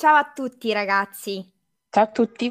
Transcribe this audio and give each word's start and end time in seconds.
Ciao 0.00 0.14
a 0.14 0.32
tutti 0.34 0.72
ragazzi. 0.72 1.46
Ciao 1.90 2.04
a 2.04 2.06
tutti. 2.06 2.50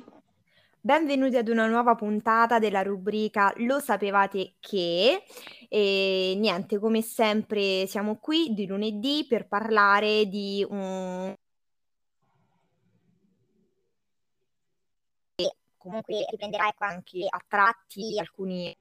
Benvenuti 0.79 1.35
ad 1.35 1.47
una 1.47 1.65
nuova 1.65 1.95
puntata 1.95 2.59
della 2.59 2.83
rubrica 2.83 3.51
Lo 3.55 3.79
sapevate 3.79 4.57
che? 4.59 5.23
E 5.67 6.35
niente, 6.37 6.77
come 6.77 7.01
sempre 7.01 7.87
siamo 7.87 8.17
qui 8.17 8.53
di 8.53 8.67
lunedì 8.67 9.25
per 9.27 9.47
parlare 9.47 10.27
di 10.27 10.63
un 10.69 11.33
comunque 15.75 16.27
riprenderà 16.29 16.71
anche 16.77 17.25
a 17.27 17.43
tratti 17.47 18.19
alcuni 18.19 18.77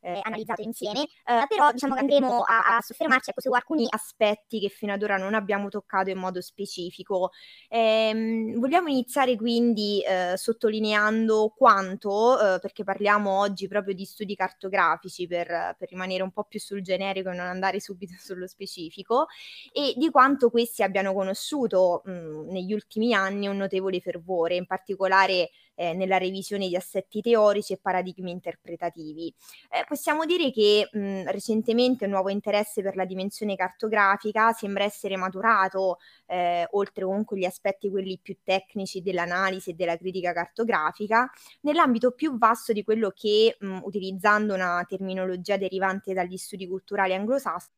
eh, 0.00 0.20
analizzato 0.22 0.62
insieme, 0.62 1.02
eh, 1.02 1.44
però 1.48 1.72
diciamo 1.72 1.94
che 1.94 2.00
andremo 2.00 2.42
a, 2.42 2.76
a 2.76 2.80
soffermarci 2.80 3.30
ecco, 3.30 3.40
su 3.40 3.50
alcuni 3.50 3.86
aspetti 3.88 4.60
che 4.60 4.68
fino 4.68 4.92
ad 4.92 5.02
ora 5.02 5.16
non 5.16 5.34
abbiamo 5.34 5.68
toccato 5.68 6.10
in 6.10 6.18
modo 6.18 6.40
specifico. 6.40 7.30
Ehm, 7.68 8.58
vogliamo 8.58 8.88
iniziare 8.88 9.36
quindi 9.36 10.02
eh, 10.02 10.34
sottolineando 10.36 11.54
quanto, 11.56 12.56
eh, 12.56 12.58
perché 12.60 12.84
parliamo 12.84 13.38
oggi 13.38 13.66
proprio 13.68 13.94
di 13.94 14.04
studi 14.04 14.36
cartografici 14.36 15.26
per, 15.26 15.46
per, 15.78 15.88
rimanere 15.88 16.22
un 16.22 16.32
po' 16.32 16.44
più 16.44 16.60
sul 16.60 16.82
generico 16.82 17.30
e 17.30 17.34
non 17.34 17.46
andare 17.46 17.80
subito 17.80 18.14
sullo 18.20 18.46
specifico, 18.46 19.26
e 19.72 19.94
di 19.96 20.10
quanto 20.10 20.50
questi 20.50 20.82
abbiano 20.82 21.14
conosciuto 21.14 22.02
mh, 22.04 22.50
negli 22.50 22.72
ultimi 22.72 23.14
anni 23.14 23.46
un 23.46 23.56
notevole 23.56 24.00
fervore, 24.00 24.56
in 24.56 24.66
particolare 24.66 25.50
eh, 25.76 25.94
nella 25.94 26.18
revisione 26.18 26.66
di 26.68 26.74
assetti 26.76 27.20
teorici 27.20 27.72
e 27.74 27.78
paradigmi 27.80 28.32
interpretativi. 28.32 29.32
Eh, 29.70 29.84
possiamo 29.86 30.24
dire 30.24 30.50
che 30.50 30.88
mh, 30.90 31.30
recentemente 31.30 32.04
un 32.06 32.10
nuovo 32.12 32.30
interesse 32.30 32.82
per 32.82 32.96
la 32.96 33.04
dimensione 33.04 33.54
cartografica 33.56 34.52
sembra 34.52 34.84
essere 34.84 35.16
maturato, 35.16 35.98
eh, 36.26 36.66
oltre 36.72 37.04
comunque 37.04 37.38
gli 37.38 37.44
aspetti 37.44 37.90
quelli 37.90 38.18
più 38.20 38.38
tecnici 38.42 39.02
dell'analisi 39.02 39.70
e 39.70 39.74
della 39.74 39.96
critica 39.96 40.32
cartografica, 40.32 41.30
nell'ambito 41.62 42.12
più 42.12 42.36
vasto 42.38 42.72
di 42.72 42.82
quello 42.82 43.10
che, 43.14 43.56
mh, 43.58 43.80
utilizzando 43.84 44.54
una 44.54 44.84
terminologia 44.88 45.56
derivante 45.56 46.12
dagli 46.12 46.36
studi 46.36 46.66
culturali 46.66 47.14
anglosassoni, 47.14 47.74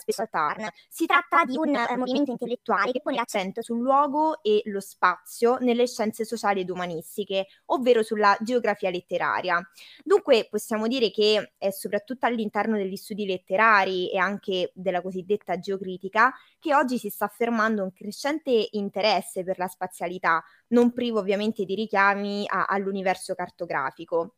spesso 0.00 0.26
Tarn. 0.28 0.68
Si 0.88 1.06
tratta 1.06 1.44
di 1.44 1.56
un 1.56 1.74
eh, 1.74 1.96
movimento 1.96 2.32
intellettuale 2.32 2.90
che 2.90 3.00
pone 3.00 3.16
l'accento 3.16 3.62
sul 3.62 3.80
luogo 3.80 4.42
e 4.42 4.62
lo 4.64 4.80
spazio 4.80 5.58
nelle 5.60 5.86
scienze 5.86 6.24
sociali 6.24 6.60
ed 6.60 6.70
umanistiche, 6.70 7.46
ovvero 7.66 8.02
sulla 8.02 8.36
geografia 8.40 8.90
letteraria. 8.90 9.60
Dunque 10.02 10.48
possiamo 10.50 10.88
dire 10.88 11.10
che 11.10 11.52
è 11.56 11.70
soprattutto 11.70 12.26
all'interno 12.26 12.76
degli 12.76 12.96
studi 12.96 13.26
letterari 13.26 14.10
e 14.10 14.18
anche 14.18 14.72
della 14.74 15.02
cosiddetta 15.02 15.58
geocritica 15.58 16.32
che 16.58 16.74
oggi 16.74 16.98
si 16.98 17.08
sta 17.08 17.26
affermando 17.26 17.84
un 17.84 17.92
crescente 17.92 18.68
interesse 18.72 19.44
per 19.44 19.58
la 19.58 19.68
spazialità, 19.68 20.42
non 20.68 20.92
privo 20.92 21.20
ovviamente 21.20 21.64
di 21.64 21.74
richiami 21.74 22.44
a, 22.48 22.64
all'universo 22.64 23.34
cartografico. 23.34 24.34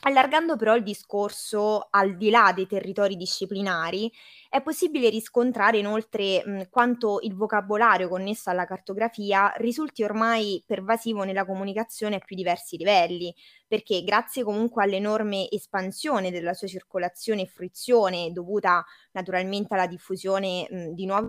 Allargando 0.00 0.56
però 0.56 0.74
il 0.74 0.82
discorso 0.82 1.86
al 1.90 2.16
di 2.16 2.28
là 2.30 2.52
dei 2.54 2.66
territori 2.66 3.14
disciplinari, 3.14 4.10
è 4.48 4.60
possibile 4.60 5.08
riscontrare 5.08 5.78
inoltre 5.78 6.42
mh, 6.44 6.62
quanto 6.70 7.20
il 7.22 7.34
vocabolario 7.36 8.08
connesso 8.08 8.50
alla 8.50 8.64
cartografia 8.64 9.52
risulti 9.58 10.02
ormai 10.02 10.62
pervasivo 10.66 11.22
nella 11.22 11.44
comunicazione 11.44 12.16
a 12.16 12.18
più 12.18 12.34
diversi 12.34 12.76
livelli, 12.76 13.32
perché 13.68 14.02
grazie 14.02 14.42
comunque 14.42 14.82
all'enorme 14.82 15.48
espansione 15.48 16.32
della 16.32 16.54
sua 16.54 16.66
circolazione 16.66 17.42
e 17.42 17.46
fruizione 17.46 18.32
dovuta 18.32 18.84
naturalmente 19.12 19.74
alla 19.74 19.86
diffusione 19.86 20.66
mh, 20.68 20.94
di 20.94 21.06
nuovi 21.06 21.28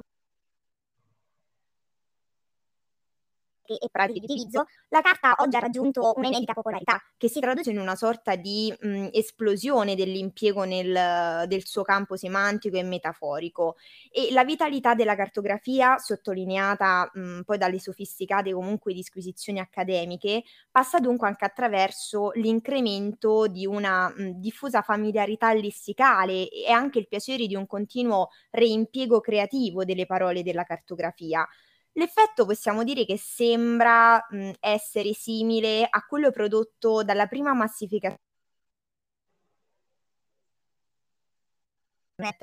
e, 3.65 3.87
pratiche 3.91 4.19
di 4.19 4.25
utilizzo, 4.25 4.65
la 4.89 5.01
carta 5.01 5.35
oggi 5.37 5.55
ha 5.55 5.59
raggiunto 5.59 6.11
una 6.15 6.27
inedita 6.27 6.53
popolarità 6.53 7.01
che 7.17 7.29
si 7.29 7.39
traduce 7.39 7.71
in 7.71 7.79
una 7.79 7.95
sorta 7.95 8.35
di 8.35 8.73
mh, 8.79 9.07
esplosione 9.11 9.95
dell'impiego 9.95 10.63
nel, 10.63 11.47
del 11.47 11.65
suo 11.65 11.83
campo 11.83 12.15
semantico 12.15 12.77
e 12.77 12.83
metaforico 12.83 13.75
e 14.11 14.29
la 14.31 14.43
vitalità 14.43 14.93
della 14.95 15.15
cartografia, 15.15 15.97
sottolineata 15.97 17.09
mh, 17.13 17.41
poi 17.41 17.57
dalle 17.57 17.79
sofisticate 17.79 18.51
comunque 18.53 18.93
disquisizioni 18.93 19.59
accademiche, 19.59 20.43
passa 20.71 20.99
dunque 20.99 21.27
anche 21.27 21.45
attraverso 21.45 22.31
l'incremento 22.35 23.47
di 23.47 23.65
una 23.65 24.09
mh, 24.09 24.39
diffusa 24.39 24.81
familiarità 24.81 25.53
lessicale 25.53 26.49
e 26.49 26.71
anche 26.71 26.99
il 26.99 27.07
piacere 27.07 27.45
di 27.47 27.55
un 27.55 27.67
continuo 27.67 28.29
reimpiego 28.51 29.19
creativo 29.19 29.83
delle 29.85 30.05
parole 30.05 30.43
della 30.43 30.63
cartografia. 30.63 31.47
L'effetto 31.93 32.45
possiamo 32.45 32.83
dire 32.83 33.05
che 33.05 33.17
sembra, 33.17 34.23
mhmm, 34.29 34.53
essere 34.59 35.13
simile 35.13 35.87
a 35.89 36.03
quello 36.07 36.31
prodotto 36.31 37.03
dalla 37.03 37.27
prima 37.27 37.53
massifica 37.53 38.15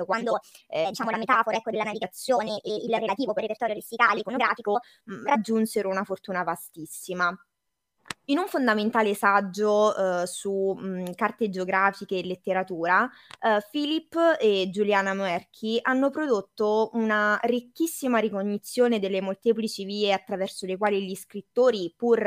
quando 0.05 0.39
eh, 0.69 0.89
diciamo 0.89 1.11
la 1.11 1.17
metafora 1.17 1.57
ecco, 1.57 1.71
della 1.71 1.85
navigazione 1.85 2.61
e 2.61 2.75
il 2.85 2.95
relativo 2.95 3.33
repertorio 3.35 3.75
lessicale 3.75 4.21
iconografico 4.21 4.81
mh, 5.05 5.27
raggiunsero 5.27 5.89
una 5.89 6.05
fortuna 6.05 6.43
vastissima. 6.43 7.35
In 8.31 8.39
un 8.39 8.47
fondamentale 8.47 9.13
saggio, 9.15 9.93
uhm, 9.97 10.23
su, 10.23 10.73
mhmm, 10.79 11.15
carte 11.15 11.49
geografiche 11.51 12.17
e 12.19 12.23
letteratura, 12.25 13.11
uhm, 13.43 13.59
Philip 13.73 14.37
e 14.39 14.69
Giuliana 14.71 15.15
Moerchi 15.15 15.81
hanno 15.83 16.11
prodotto 16.11 16.91
una 16.93 17.37
ricchissima 17.43 18.19
ricognizione 18.21 19.01
delle 19.01 19.21
molteplici 19.21 19.85
vie 19.85 20.13
attraverso 20.13 20.65
le 20.65 20.77
quali 20.77 21.05
gli 21.05 21.17
scrittori, 21.17 21.93
pur, 21.97 22.23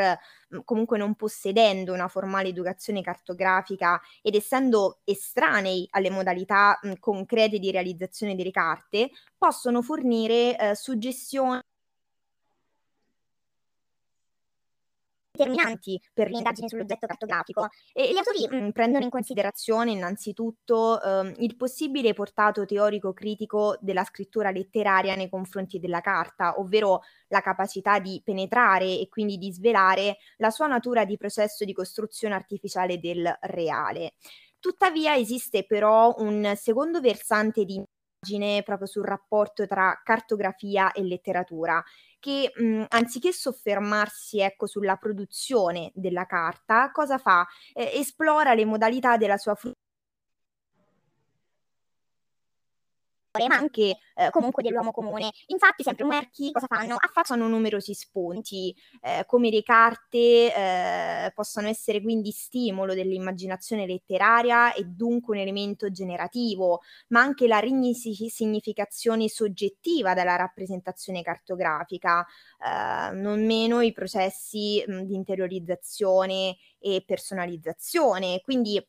mhmm, 0.50 0.62
comunque 0.66 0.98
non 0.98 1.16
possedendo 1.16 1.94
una 1.94 2.10
formale 2.10 2.50
educazione 2.50 3.02
cartografica 3.02 4.02
ed 4.22 4.36
essendo 4.36 5.00
estranei 5.06 5.88
alle 5.92 6.10
modalità, 6.10 6.78
mhmm, 6.82 6.96
concrete 7.00 7.60
di 7.60 7.72
realizzazione 7.72 8.36
delle 8.36 8.52
carte, 8.52 9.10
possono 9.38 9.82
fornire, 9.82 10.54
uhm, 10.60 10.72
suggestioni 10.74 11.62
determinanti 15.36 16.00
per 16.14 16.30
le 16.30 16.38
indagini 16.38 16.70
sull'oggetto 16.70 17.08
cartografico 17.08 17.70
e 17.92 18.12
gli 18.12 18.18
autori 18.18 18.68
mh, 18.68 18.72
prendono 18.72 19.04
in 19.04 19.10
considerazione 19.10 19.92
innanzitutto 19.92 21.02
ehm, 21.02 21.34
il 21.38 21.56
possibile 21.56 22.14
portato 22.14 22.66
teorico-critico 22.66 23.78
della 23.82 24.04
scrittura 24.04 24.52
letteraria 24.52 25.16
nei 25.16 25.30
confronti 25.30 25.80
della 25.80 26.02
carta, 26.02 26.60
ovvero 26.60 27.02
la 27.30 27.42
capacità 27.42 28.00
di 28.00 28.22
penetrare 28.24 29.00
e 29.00 29.08
quindi 29.10 29.38
di 29.38 29.52
svelare 29.52 30.18
la 30.38 30.52
sua 30.52 30.68
natura 30.68 31.04
di 31.04 31.18
processo 31.18 31.66
di 31.66 31.74
costruzione 31.74 32.36
artificiale 32.36 33.00
del 33.00 33.36
reale. 33.42 34.14
Tuttavia 34.60 35.16
esiste 35.16 35.66
però 35.66 36.14
un 36.20 36.54
secondo 36.56 37.02
versante 37.02 37.66
di 37.66 37.84
proprio 38.64 38.88
sul 38.88 39.04
rapporto 39.04 39.68
tra 39.68 40.00
cartografia 40.02 40.94
e 40.94 41.04
letteratura 41.04 41.84
che 42.24 42.52
mh, 42.56 42.86
anziché 42.88 43.34
soffermarsi 43.34 44.40
ecco, 44.40 44.66
sulla 44.66 44.96
produzione 44.96 45.92
della 45.94 46.26
carta, 46.26 46.90
cosa 46.92 47.18
fa? 47.18 47.46
Eh, 47.74 47.92
esplora 48.00 48.54
le 48.54 48.64
modalità 48.66 49.18
della 49.18 49.36
sua 49.38 49.56
fruizione 49.56 49.82
ma 53.40 53.56
anche 53.56 53.98
eh, 54.16 54.30
comunque 54.30 54.62
dell'uomo 54.62 54.92
comune. 54.92 55.32
Infatti, 55.48 55.82
sempre 55.84 56.06
Merchi 56.06 56.52
cosa 56.52 56.68
fanno? 56.68 56.96
Affacciano 57.00 57.48
numerosi 57.48 57.94
spunti, 57.94 58.76
eh, 59.02 59.24
come 59.26 59.50
le 59.50 59.64
carte 59.64 60.54
eh, 60.54 61.32
possono 61.34 61.68
essere 61.68 62.02
quindi 62.02 62.30
stimolo 62.32 62.94
dell'immaginazione 62.94 63.88
letteraria 63.88 64.74
e 64.74 64.84
dunque 64.84 65.36
un 65.36 65.42
elemento 65.42 65.90
generativo, 65.90 66.82
ma 67.08 67.22
anche 67.22 67.48
la 67.48 67.60
significazione 68.30 69.28
soggettiva 69.28 70.14
della 70.14 70.36
rappresentazione 70.36 71.24
cartografica, 71.24 72.26
eh, 72.60 73.12
non 73.16 73.44
meno 73.46 73.82
i 73.82 73.92
processi 73.94 74.84
mh, 74.86 75.02
di 75.04 75.16
interiorizzazione 75.16 76.56
e 76.80 77.04
personalizzazione. 77.06 78.42
Quindi 78.44 78.80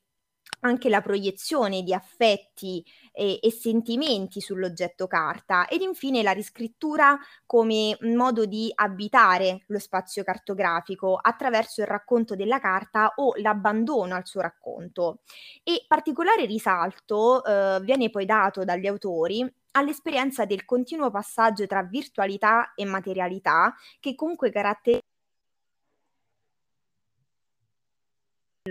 anche 0.65 0.89
la 0.89 1.01
proiezione 1.01 1.83
di 1.83 1.95
affetti 1.95 2.85
e, 3.13 3.39
e, 3.41 3.51
sentimenti 3.51 4.41
sull'oggetto 4.41 5.07
carta 5.07 5.69
ed 5.69 5.83
infine 5.83 6.23
la 6.23 6.33
riscrittura 6.33 7.19
come 7.47 7.97
modo 8.01 8.47
di 8.47 8.71
abitare 8.75 9.65
lo 9.69 9.79
spazio 9.79 10.25
cartografico 10.25 11.19
attraverso 11.21 11.81
il 11.83 11.87
racconto 11.87 12.35
della 12.35 12.59
carta 12.59 13.13
o 13.17 13.35
l'abbandono 13.37 14.15
al 14.15 14.27
suo 14.27 14.41
racconto. 14.41 15.21
E 15.63 15.85
particolare 15.87 16.47
risalto 16.47 17.45
eh, 17.45 17.81
viene 17.83 18.11
poi 18.11 18.25
dato 18.25 18.65
dagli 18.65 18.87
autori 18.87 19.49
all'esperienza 19.73 20.45
del 20.45 20.65
continuo 20.65 21.11
passaggio 21.11 21.67
tra 21.67 21.83
virtualità 21.83 22.75
e 22.75 22.85
materialità 22.85 23.75
che 24.01 24.15
comunque 24.15 24.51
caratterizza 24.51 25.04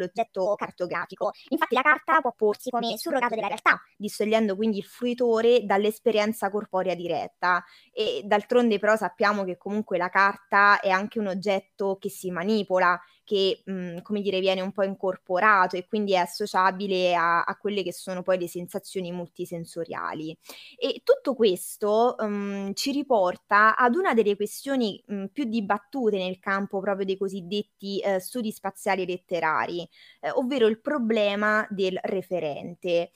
dell'oggetto 0.03 0.55
cartografico. 0.55 1.31
Infatti 1.49 1.75
la 1.75 1.81
carta 1.81 2.21
può 2.21 2.33
porsi 2.35 2.69
come 2.69 2.97
surrogato 2.97 3.35
della 3.35 3.47
realtà, 3.47 3.81
dissogliendo 3.97 4.55
quindi 4.55 4.77
il 4.77 4.83
fruitore 4.83 5.65
dall'esperienza 5.65 6.49
corporea 6.49 6.95
diretta. 6.95 7.63
E 7.91 8.21
d'altronde 8.23 8.79
però 8.79 8.95
sappiamo 8.95 9.43
che 9.43 9.57
comunque 9.57 9.97
la 9.97 10.09
carta 10.09 10.79
è 10.79 10.89
anche 10.89 11.19
un 11.19 11.27
oggetto 11.27 11.97
che 11.99 12.09
si 12.09 12.31
manipola, 12.31 12.99
che 13.23 13.61
mh, 13.65 13.71
mhmm, 13.73 14.01
come 14.01 14.21
dire 14.21 14.39
viene 14.39 14.61
un 14.61 14.71
po' 14.71 14.83
incorporato 14.83 15.75
e 15.75 15.85
quindi 15.87 16.13
è 16.13 16.17
associabile 16.17 17.15
a, 17.15 17.43
a, 17.43 17.57
quelle 17.57 17.83
che 17.83 17.93
sono 17.93 18.21
poi 18.21 18.39
le 18.39 18.47
sensazioni 18.47 19.11
multisensoriali. 19.11 20.37
E 20.77 21.01
tutto 21.03 21.33
questo 21.35 22.15
mh, 22.17 22.25
mhmm, 22.25 22.73
ci 22.73 22.91
riporta 22.91 23.75
ad 23.75 23.95
una 23.95 24.13
delle 24.13 24.35
questioni 24.35 25.01
mh, 25.05 25.15
mhmm, 25.15 25.27
più 25.27 25.45
dibattute 25.45 26.17
nel 26.17 26.39
campo 26.39 26.79
proprio 26.79 27.05
dei 27.05 27.17
cosiddetti 27.17 27.99
eh, 27.99 28.19
studi 28.19 28.51
spaziali 28.51 29.05
letterari, 29.05 29.87
eh, 30.21 30.31
ovvero 30.31 30.67
il 30.67 30.79
problema 30.81 31.65
del 31.69 31.97
referente. 32.01 33.11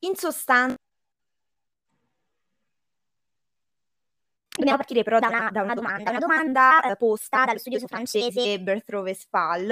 In 0.00 0.14
sostanza 0.16 0.76
Dobbiamo 4.60 4.76
partire 4.76 5.02
però 5.02 5.18
da 5.18 5.28
una, 5.28 5.50
da 5.50 5.62
una 5.62 5.74
domanda, 5.74 6.10
una 6.10 6.18
domanda. 6.18 6.82
eh, 6.82 6.96
posta 6.96 7.44
dallo 7.44 7.58
studioso 7.58 7.86
francese 7.86 8.60
Bertrand 8.60 9.04
Westphal, 9.04 9.70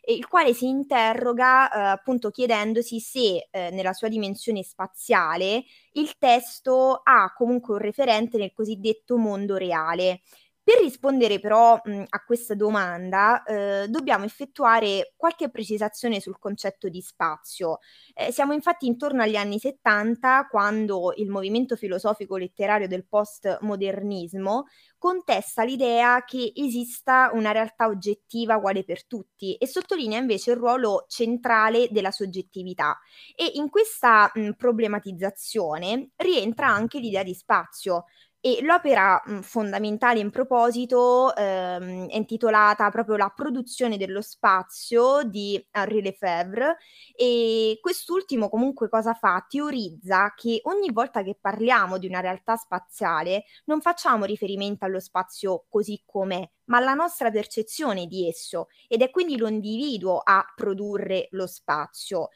eh, 0.00 0.12
il 0.12 0.26
quale 0.26 0.52
si 0.54 0.66
interroga 0.66 1.70
eh, 1.70 1.78
appunto 1.92 2.30
chiedendosi 2.30 2.98
se 2.98 3.48
eh, 3.50 3.70
nella 3.70 3.92
sua 3.92 4.08
dimensione 4.08 4.62
spaziale 4.62 5.64
il 5.92 6.16
testo 6.18 7.00
ha 7.02 7.32
comunque 7.36 7.74
un 7.74 7.80
referente 7.80 8.38
nel 8.38 8.52
cosiddetto 8.52 9.16
mondo 9.16 9.56
reale 9.56 10.20
per 10.64 10.78
rispondere 10.80 11.40
però 11.40 11.80
mh, 11.82 12.04
a 12.08 12.22
questa 12.24 12.54
domanda 12.54 13.42
eh, 13.42 13.86
dobbiamo 13.88 14.24
effettuare 14.24 15.12
qualche 15.16 15.50
precisazione 15.50 16.20
sul 16.20 16.38
concetto 16.38 16.88
di 16.88 17.00
spazio. 17.00 17.78
Eh, 18.14 18.30
siamo 18.32 18.52
infatti 18.52 18.86
intorno 18.86 19.22
agli 19.22 19.36
anni 19.36 19.58
70 19.58 20.46
quando 20.50 21.12
il 21.16 21.28
movimento 21.28 21.76
filosofico 21.76 22.36
letterario 22.36 22.86
del 22.88 23.06
postmodernismo 23.06 24.66
contesta 24.98 25.64
l'idea 25.64 26.22
che 26.24 26.52
esista 26.54 27.30
una 27.32 27.50
realtà 27.50 27.86
oggettiva 27.88 28.56
uguale 28.56 28.84
per 28.84 29.04
tutti 29.06 29.54
e 29.56 29.66
sottolinea 29.66 30.18
invece 30.20 30.52
il 30.52 30.56
ruolo 30.58 31.06
centrale 31.08 31.88
della 31.90 32.12
soggettività. 32.12 32.98
E 33.34 33.50
in 33.54 33.68
questa 33.68 34.30
mh, 34.32 34.50
problematizzazione 34.52 36.10
rientra 36.16 36.68
anche 36.68 36.98
l'idea 36.98 37.22
di 37.22 37.34
spazio. 37.34 38.04
E 38.44 38.58
l'opera 38.62 39.22
mh, 39.24 39.40
fondamentale 39.42 40.18
in 40.18 40.30
proposito 40.30 41.32
ehm, 41.36 42.08
è 42.08 42.16
intitolata 42.16 42.90
proprio 42.90 43.14
La 43.16 43.28
produzione 43.34 43.96
dello 43.96 44.20
spazio 44.20 45.22
di 45.22 45.64
Henri 45.70 46.02
Lefebvre 46.02 46.76
e 47.14 47.78
quest'ultimo 47.80 48.48
comunque 48.48 48.88
cosa 48.88 49.14
fa? 49.14 49.46
Teorizza 49.48 50.32
che 50.34 50.58
ogni 50.64 50.90
volta 50.90 51.22
che 51.22 51.38
parliamo 51.40 51.98
di 51.98 52.08
una 52.08 52.18
realtà 52.18 52.56
spaziale 52.56 53.44
non 53.66 53.80
facciamo 53.80 54.24
riferimento 54.24 54.84
allo 54.84 54.98
spazio 54.98 55.66
così 55.68 56.02
com'è, 56.04 56.44
ma 56.64 56.78
alla 56.78 56.94
nostra 56.94 57.30
percezione 57.30 58.06
di 58.06 58.26
esso 58.26 58.66
ed 58.88 59.02
è 59.02 59.10
quindi 59.10 59.36
l'individuo 59.36 60.18
a 60.18 60.44
produrre 60.56 61.28
lo 61.30 61.46
spazio. 61.46 62.30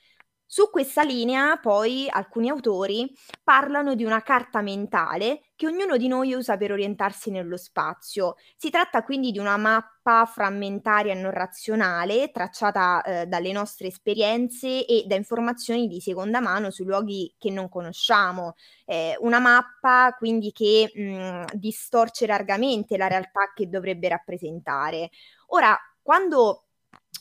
Su 0.48 0.70
questa 0.70 1.02
linea 1.02 1.56
poi 1.56 2.06
alcuni 2.08 2.48
autori 2.48 3.12
parlano 3.42 3.96
di 3.96 4.04
una 4.04 4.22
carta 4.22 4.62
mentale 4.62 5.40
che 5.56 5.66
ognuno 5.66 5.96
di 5.96 6.06
noi 6.06 6.34
usa 6.34 6.56
per 6.56 6.70
orientarsi 6.70 7.30
nello 7.32 7.56
spazio. 7.56 8.36
Si 8.56 8.70
tratta 8.70 9.02
quindi 9.02 9.32
di 9.32 9.40
una 9.40 9.56
mappa 9.56 10.24
frammentaria 10.24 11.12
e 11.12 11.16
non 11.16 11.32
razionale 11.32 12.30
tracciata 12.30 13.02
eh, 13.02 13.26
dalle 13.26 13.50
nostre 13.50 13.88
esperienze 13.88 14.86
e 14.86 15.04
da 15.06 15.16
informazioni 15.16 15.88
di 15.88 16.00
seconda 16.00 16.40
mano 16.40 16.70
sui 16.70 16.84
luoghi 16.84 17.34
che 17.36 17.50
non 17.50 17.68
conosciamo. 17.68 18.54
Eh, 18.84 19.16
una 19.20 19.40
mappa 19.40 20.14
quindi 20.16 20.52
che 20.52 20.92
mh, 20.94 21.56
distorce 21.56 22.24
largamente 22.26 22.96
la 22.96 23.08
realtà 23.08 23.52
che 23.52 23.68
dovrebbe 23.68 24.08
rappresentare. 24.08 25.10
Ora, 25.48 25.76
quando 26.02 26.66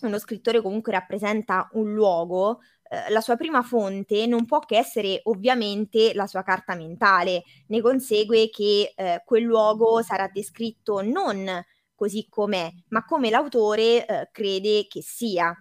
uno 0.02 0.20
scrittore 0.20 0.62
comunque 0.62 0.92
rappresenta 0.92 1.70
un 1.74 1.94
luogo, 1.94 2.60
eh, 2.88 3.12
la 3.12 3.22
sua 3.22 3.36
prima 3.36 3.64
fonte 3.64 4.28
non 4.28 4.46
può 4.46 4.60
che 4.60 4.78
essere 4.78 5.22
ovviamente 5.24 6.14
la 6.14 6.28
sua 6.28 6.44
carta 6.44 6.76
mentale. 6.76 7.44
Ne 7.68 7.82
consegue 7.82 8.50
che 8.50 8.94
eh, 8.96 9.22
quel 9.26 9.44
luogo 9.44 10.02
sarà 10.02 10.30
descritto 10.32 11.02
non 11.02 11.64
così 11.96 12.28
com'è, 12.30 12.70
ma 12.90 13.04
come 13.06 13.30
l'autore 13.30 14.06
eh, 14.06 14.30
crede 14.32 14.86
che 14.88 15.02
sia. 15.02 15.56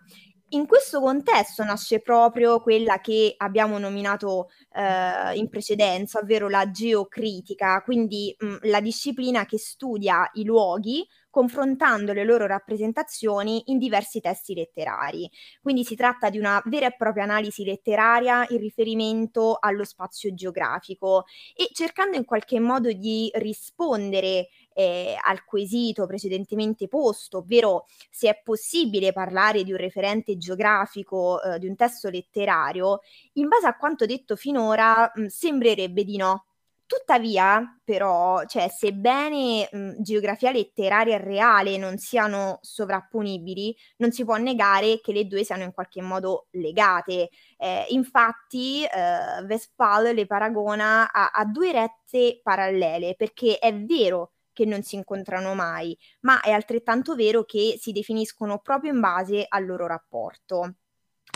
In 0.50 0.66
questo 0.66 1.00
contesto 1.00 1.64
nasce 1.64 2.00
proprio 2.00 2.60
quella 2.60 3.00
che 3.00 3.34
abbiamo 3.36 3.78
nominato 3.78 4.50
eh, 4.72 5.36
in 5.36 5.48
precedenza, 5.48 6.20
ovvero 6.20 6.48
la 6.48 6.70
geocritica, 6.70 7.82
quindi 7.82 8.34
mh, 8.38 8.68
la 8.68 8.80
disciplina 8.80 9.46
che 9.46 9.58
studia 9.58 10.28
i 10.34 10.44
luoghi 10.44 11.04
confrontando 11.34 12.12
le 12.12 12.22
loro 12.22 12.46
rappresentazioni 12.46 13.64
in 13.72 13.78
diversi 13.78 14.20
testi 14.20 14.54
letterari. 14.54 15.28
Quindi 15.60 15.82
si 15.82 15.96
tratta 15.96 16.30
di 16.30 16.38
una 16.38 16.62
vera 16.66 16.86
e 16.86 16.94
propria 16.96 17.24
analisi 17.24 17.64
letteraria 17.64 18.46
in 18.50 18.58
riferimento 18.58 19.56
allo 19.58 19.82
spazio 19.82 20.32
geografico 20.32 21.24
e 21.56 21.70
cercando 21.72 22.16
in 22.16 22.24
qualche 22.24 22.60
modo 22.60 22.92
di 22.92 23.32
rispondere 23.34 24.46
eh, 24.74 25.16
al 25.24 25.44
quesito 25.44 26.06
precedentemente 26.06 26.86
posto, 26.86 27.38
ovvero 27.38 27.86
se 28.12 28.28
è 28.28 28.40
possibile 28.40 29.12
parlare 29.12 29.64
di 29.64 29.72
un 29.72 29.78
referente 29.78 30.36
geografico 30.36 31.42
eh, 31.42 31.58
di 31.58 31.66
un 31.66 31.74
testo 31.74 32.10
letterario, 32.10 33.00
in 33.32 33.48
base 33.48 33.66
a 33.66 33.76
quanto 33.76 34.06
detto 34.06 34.36
finora 34.36 35.10
mh, 35.12 35.26
sembrerebbe 35.26 36.04
di 36.04 36.16
no. 36.16 36.44
Tuttavia, 36.86 37.80
però, 37.82 38.44
cioè, 38.44 38.68
sebbene 38.68 39.68
mh, 39.72 40.02
geografia 40.02 40.50
letteraria 40.52 41.14
e 41.14 41.18
reale 41.18 41.78
non 41.78 41.96
siano 41.96 42.58
sovrapponibili, 42.60 43.74
non 43.96 44.12
si 44.12 44.22
può 44.24 44.36
negare 44.36 45.00
che 45.00 45.12
le 45.12 45.26
due 45.26 45.44
siano 45.44 45.62
in 45.62 45.72
qualche 45.72 46.02
modo 46.02 46.46
legate. 46.50 47.30
Eh, 47.56 47.86
infatti, 47.88 48.84
eh, 48.84 49.42
Vespal 49.46 50.14
le 50.14 50.26
paragona 50.26 51.10
a, 51.10 51.30
a 51.30 51.44
due 51.46 51.72
rette 51.72 52.40
parallele, 52.42 53.14
perché 53.16 53.58
è 53.58 53.74
vero 53.74 54.32
che 54.52 54.66
non 54.66 54.82
si 54.82 54.94
incontrano 54.96 55.54
mai, 55.54 55.96
ma 56.20 56.40
è 56.42 56.50
altrettanto 56.50 57.14
vero 57.16 57.44
che 57.44 57.76
si 57.80 57.92
definiscono 57.92 58.58
proprio 58.58 58.92
in 58.92 59.00
base 59.00 59.44
al 59.48 59.64
loro 59.66 59.86
rapporto. 59.86 60.74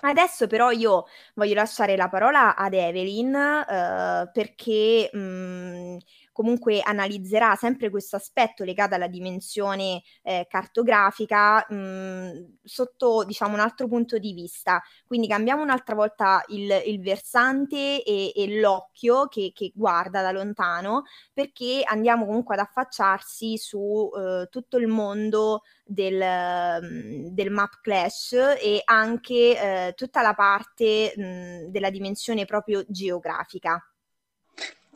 Adesso 0.00 0.46
però 0.46 0.70
io 0.70 1.06
voglio 1.34 1.54
lasciare 1.54 1.96
la 1.96 2.08
parola 2.08 2.54
ad 2.56 2.72
Evelyn 2.72 3.34
eh, 3.34 4.30
perché 4.32 5.10
mh, 5.12 5.18
mm, 5.18 5.96
comunque 6.38 6.80
analizzerà 6.80 7.56
sempre 7.56 7.90
questo 7.90 8.14
aspetto 8.14 8.62
legato 8.62 8.94
alla 8.94 9.08
dimensione 9.08 10.02
eh, 10.22 10.46
cartografica 10.48 11.66
mh, 11.68 12.58
sotto 12.62 13.24
diciamo 13.24 13.54
un 13.54 13.60
altro 13.60 13.88
punto 13.88 14.18
di 14.18 14.32
vista. 14.32 14.80
Quindi 15.04 15.26
cambiamo 15.26 15.62
un'altra 15.62 15.96
volta 15.96 16.44
il, 16.50 16.70
il 16.86 17.00
versante 17.00 18.04
e, 18.04 18.32
e 18.36 18.60
l'occhio 18.60 19.26
che, 19.26 19.50
che, 19.52 19.72
guarda 19.74 20.22
da 20.22 20.30
lontano 20.30 21.06
perché 21.32 21.82
andiamo 21.84 22.24
comunque 22.24 22.54
ad 22.54 22.60
affacciarsi 22.60 23.58
su 23.58 24.08
eh, 24.16 24.46
tutto 24.48 24.76
il 24.76 24.86
mondo 24.86 25.62
del, 25.84 27.32
del 27.32 27.50
map 27.50 27.80
clash 27.82 28.32
e 28.62 28.80
anche 28.84 29.88
eh, 29.88 29.94
tutta 29.96 30.22
la 30.22 30.34
parte 30.34 31.14
mh, 31.16 31.70
della 31.70 31.90
dimensione 31.90 32.44
proprio 32.44 32.84
geografica. 32.86 33.82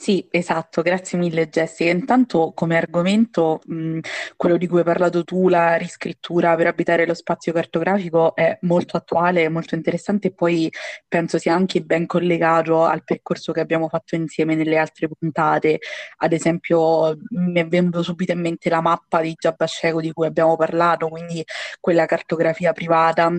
Sì, 0.02 0.26
esatto, 0.32 0.82
grazie 0.82 1.16
mille 1.16 1.48
Jessica. 1.48 1.88
Intanto 1.90 2.50
come 2.56 2.76
argomento 2.76 3.60
mh, 3.64 4.00
quello 4.36 4.56
di 4.56 4.66
cui 4.66 4.78
hai 4.78 4.84
parlato 4.84 5.22
tu, 5.22 5.48
la 5.48 5.76
riscrittura 5.76 6.56
per 6.56 6.66
abitare 6.66 7.06
lo 7.06 7.14
spazio 7.14 7.52
cartografico, 7.52 8.34
è 8.34 8.58
molto 8.62 8.96
attuale, 8.96 9.48
molto 9.48 9.76
interessante 9.76 10.28
e 10.28 10.32
poi 10.34 10.68
penso 11.06 11.38
sia 11.38 11.54
anche 11.54 11.82
ben 11.82 12.06
collegato 12.06 12.82
al 12.82 13.04
percorso 13.04 13.52
che 13.52 13.60
abbiamo 13.60 13.88
fatto 13.88 14.16
insieme 14.16 14.56
nelle 14.56 14.76
altre 14.76 15.06
puntate. 15.08 15.78
Ad 16.18 16.32
esempio 16.32 17.16
mi 17.30 17.60
è 17.60 17.66
venuto 17.68 18.02
subito 18.02 18.32
in 18.32 18.40
mente 18.40 18.68
la 18.68 18.80
mappa 18.80 19.20
di 19.20 19.34
Giabbasceco 19.38 20.00
di 20.00 20.10
cui 20.12 20.26
abbiamo 20.26 20.56
parlato, 20.56 21.06
quindi 21.08 21.44
quella 21.78 22.06
cartografia 22.06 22.72
privata 22.72 23.30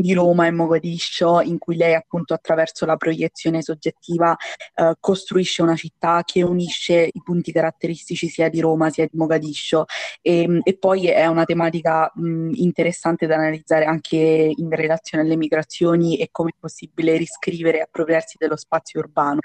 di 0.00 0.12
Roma 0.12 0.46
e 0.46 0.50
Mogadiscio, 0.50 1.40
in 1.40 1.58
cui 1.58 1.76
lei 1.76 1.94
appunto 1.94 2.34
attraverso 2.34 2.86
la 2.86 2.96
proiezione 2.96 3.62
soggettiva 3.62 4.36
eh, 4.74 4.94
costruisce 4.98 5.62
una 5.62 5.76
città 5.76 6.22
che 6.24 6.42
unisce 6.42 7.08
i 7.12 7.20
punti 7.22 7.52
caratteristici 7.52 8.28
sia 8.28 8.48
di 8.48 8.60
Roma 8.60 8.90
sia 8.90 9.04
di 9.04 9.16
Mogadiscio 9.16 9.84
e, 10.20 10.42
ehm, 10.42 10.60
e 10.62 10.76
poi 10.76 11.08
è 11.08 11.26
una 11.26 11.44
tematica 11.44 12.10
mh, 12.14 12.52
interessante 12.54 13.26
da 13.26 13.34
analizzare 13.34 13.84
anche 13.84 14.52
in 14.54 14.70
relazione 14.70 15.24
alle 15.24 15.36
migrazioni 15.36 16.16
e 16.16 16.28
come 16.30 16.50
è 16.50 16.56
possibile 16.58 17.16
riscrivere 17.16 17.78
e 17.78 17.82
appropriarsi 17.82 18.36
dello 18.38 18.56
spazio 18.56 19.00
urbano. 19.00 19.40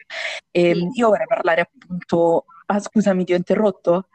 E, 0.51 0.74
sì. 0.74 1.00
Io 1.00 1.10
vorrei 1.10 1.27
parlare 1.27 1.62
appunto... 1.62 2.46
Ah, 2.70 2.82
scusami, 2.82 3.24
ti 3.24 3.32
ho 3.32 3.38
interrotto? 3.38 4.08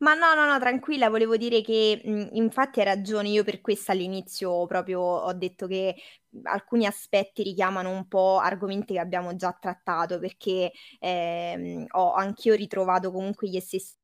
Ma 0.00 0.14
no, 0.14 0.32
no, 0.34 0.46
no, 0.46 0.60
tranquilla, 0.60 1.08
volevo 1.10 1.36
dire 1.36 1.60
che 1.60 2.00
mh, 2.04 2.28
infatti 2.36 2.78
hai 2.78 2.84
ragione, 2.84 3.30
io 3.30 3.42
per 3.42 3.60
questo 3.60 3.90
all'inizio 3.90 4.64
proprio 4.66 5.00
ho 5.00 5.32
detto 5.32 5.66
che 5.66 5.96
alcuni 6.44 6.86
aspetti 6.86 7.42
richiamano 7.42 7.90
un 7.90 8.06
po' 8.06 8.38
argomenti 8.38 8.92
che 8.94 9.00
abbiamo 9.00 9.34
già 9.34 9.52
trattato, 9.60 10.20
perché 10.20 10.70
ehm, 11.00 11.86
ho 11.90 12.12
anch'io 12.14 12.54
ritrovato 12.54 13.10
comunque 13.10 13.48
gli 13.48 13.58
stessi 13.58 13.94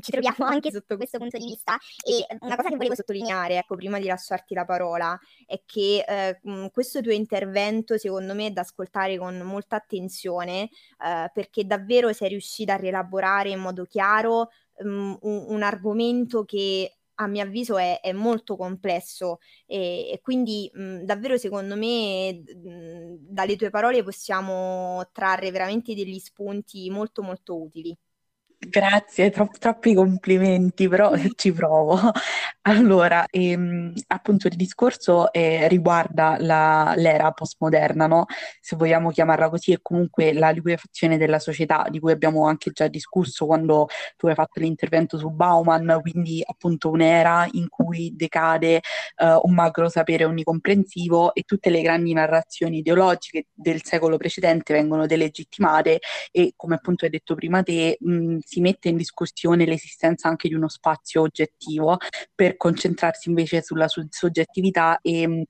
ci 0.00 0.10
troviamo 0.10 0.44
anche 0.44 0.70
sotto 0.70 0.96
questo 0.96 1.18
punto 1.18 1.38
di 1.38 1.46
vista. 1.46 1.76
E 2.04 2.26
una 2.40 2.56
cosa 2.56 2.68
che 2.68 2.76
volevo 2.76 2.94
sottolineare, 2.94 3.58
ecco, 3.58 3.76
prima 3.76 3.98
di 3.98 4.06
lasciarti 4.06 4.54
la 4.54 4.64
parola, 4.64 5.18
è 5.46 5.62
che 5.64 6.04
eh, 6.06 6.40
questo 6.72 7.00
tuo 7.00 7.12
intervento 7.12 7.98
secondo 7.98 8.34
me 8.34 8.46
è 8.46 8.50
da 8.50 8.62
ascoltare 8.62 9.18
con 9.18 9.38
molta 9.40 9.76
attenzione 9.76 10.62
eh, 10.62 11.30
perché 11.32 11.64
davvero 11.64 12.12
sei 12.12 12.30
riuscita 12.30 12.74
a 12.74 12.76
rielaborare 12.76 13.50
in 13.50 13.60
modo 13.60 13.84
chiaro 13.84 14.50
um, 14.78 15.16
un, 15.22 15.44
un, 15.48 15.62
argomento 15.62 16.44
che 16.44 16.94
a 17.16 17.26
mio 17.26 17.42
avviso 17.42 17.76
è, 17.76 18.00
è 18.00 18.12
molto 18.12 18.56
complesso. 18.56 19.38
E, 19.66 20.10
e 20.10 20.20
quindi 20.22 20.70
mh, 20.72 21.02
davvero 21.02 21.36
secondo 21.36 21.76
me 21.76 22.32
mh, 22.32 23.16
dalle 23.18 23.56
tue 23.56 23.70
parole 23.70 24.02
possiamo 24.02 25.08
trarre 25.12 25.50
veramente 25.50 25.94
degli 25.94 26.18
spunti 26.18 26.88
molto 26.90 27.22
molto 27.22 27.60
utili. 27.60 27.96
Grazie, 28.62 29.30
tro- 29.30 29.48
troppi 29.58 29.94
complimenti, 29.94 30.86
però 30.86 31.12
ci 31.34 31.50
provo. 31.52 31.98
Allora, 32.62 33.24
ehm, 33.30 33.94
appunto 34.08 34.48
il 34.48 34.54
discorso 34.56 35.32
eh, 35.32 35.66
riguarda 35.66 36.36
la- 36.38 36.92
l'era 36.94 37.30
postmoderna, 37.32 38.06
no? 38.06 38.26
Se 38.60 38.76
vogliamo 38.76 39.10
chiamarla 39.10 39.48
così, 39.48 39.72
e 39.72 39.78
comunque 39.80 40.34
la 40.34 40.50
liquefazione 40.50 41.16
della 41.16 41.38
società, 41.38 41.86
di 41.88 41.98
cui 42.00 42.12
abbiamo 42.12 42.46
anche 42.46 42.70
già 42.72 42.86
discusso 42.88 43.46
quando 43.46 43.86
tu 44.16 44.26
hai 44.26 44.34
fatto 44.34 44.60
l'intervento 44.60 45.16
su 45.16 45.30
Bauman, 45.30 45.98
quindi 46.02 46.42
appunto 46.44 46.90
un'era 46.90 47.46
in 47.52 47.66
cui 47.68 48.12
decade 48.14 48.74
eh, 49.16 49.38
un 49.42 49.54
macro 49.54 49.88
sapere 49.88 50.24
onnicomprensivo 50.24 51.34
e 51.34 51.42
tutte 51.42 51.70
le 51.70 51.80
grandi 51.82 52.12
narrazioni 52.12 52.78
ideologiche 52.78 53.46
del 53.52 53.82
secolo 53.84 54.16
precedente 54.18 54.72
vengono 54.74 55.06
delegittimate 55.06 56.00
e, 56.30 56.52
come 56.56 56.74
appunto 56.76 57.04
hai 57.04 57.10
detto 57.10 57.34
prima 57.34 57.62
te, 57.62 57.96
mh, 58.00 58.38
si 58.50 58.60
mette 58.60 58.88
in 58.88 58.96
discussione 58.96 59.64
l'esistenza 59.64 60.28
anche 60.28 60.48
di 60.48 60.54
uno 60.54 60.68
spazio 60.68 61.22
oggettivo 61.22 61.98
per 62.34 62.56
concentrarsi 62.56 63.28
invece 63.28 63.62
sulla 63.62 63.86
su- 63.86 64.04
soggettività 64.10 64.98
e 65.00 65.46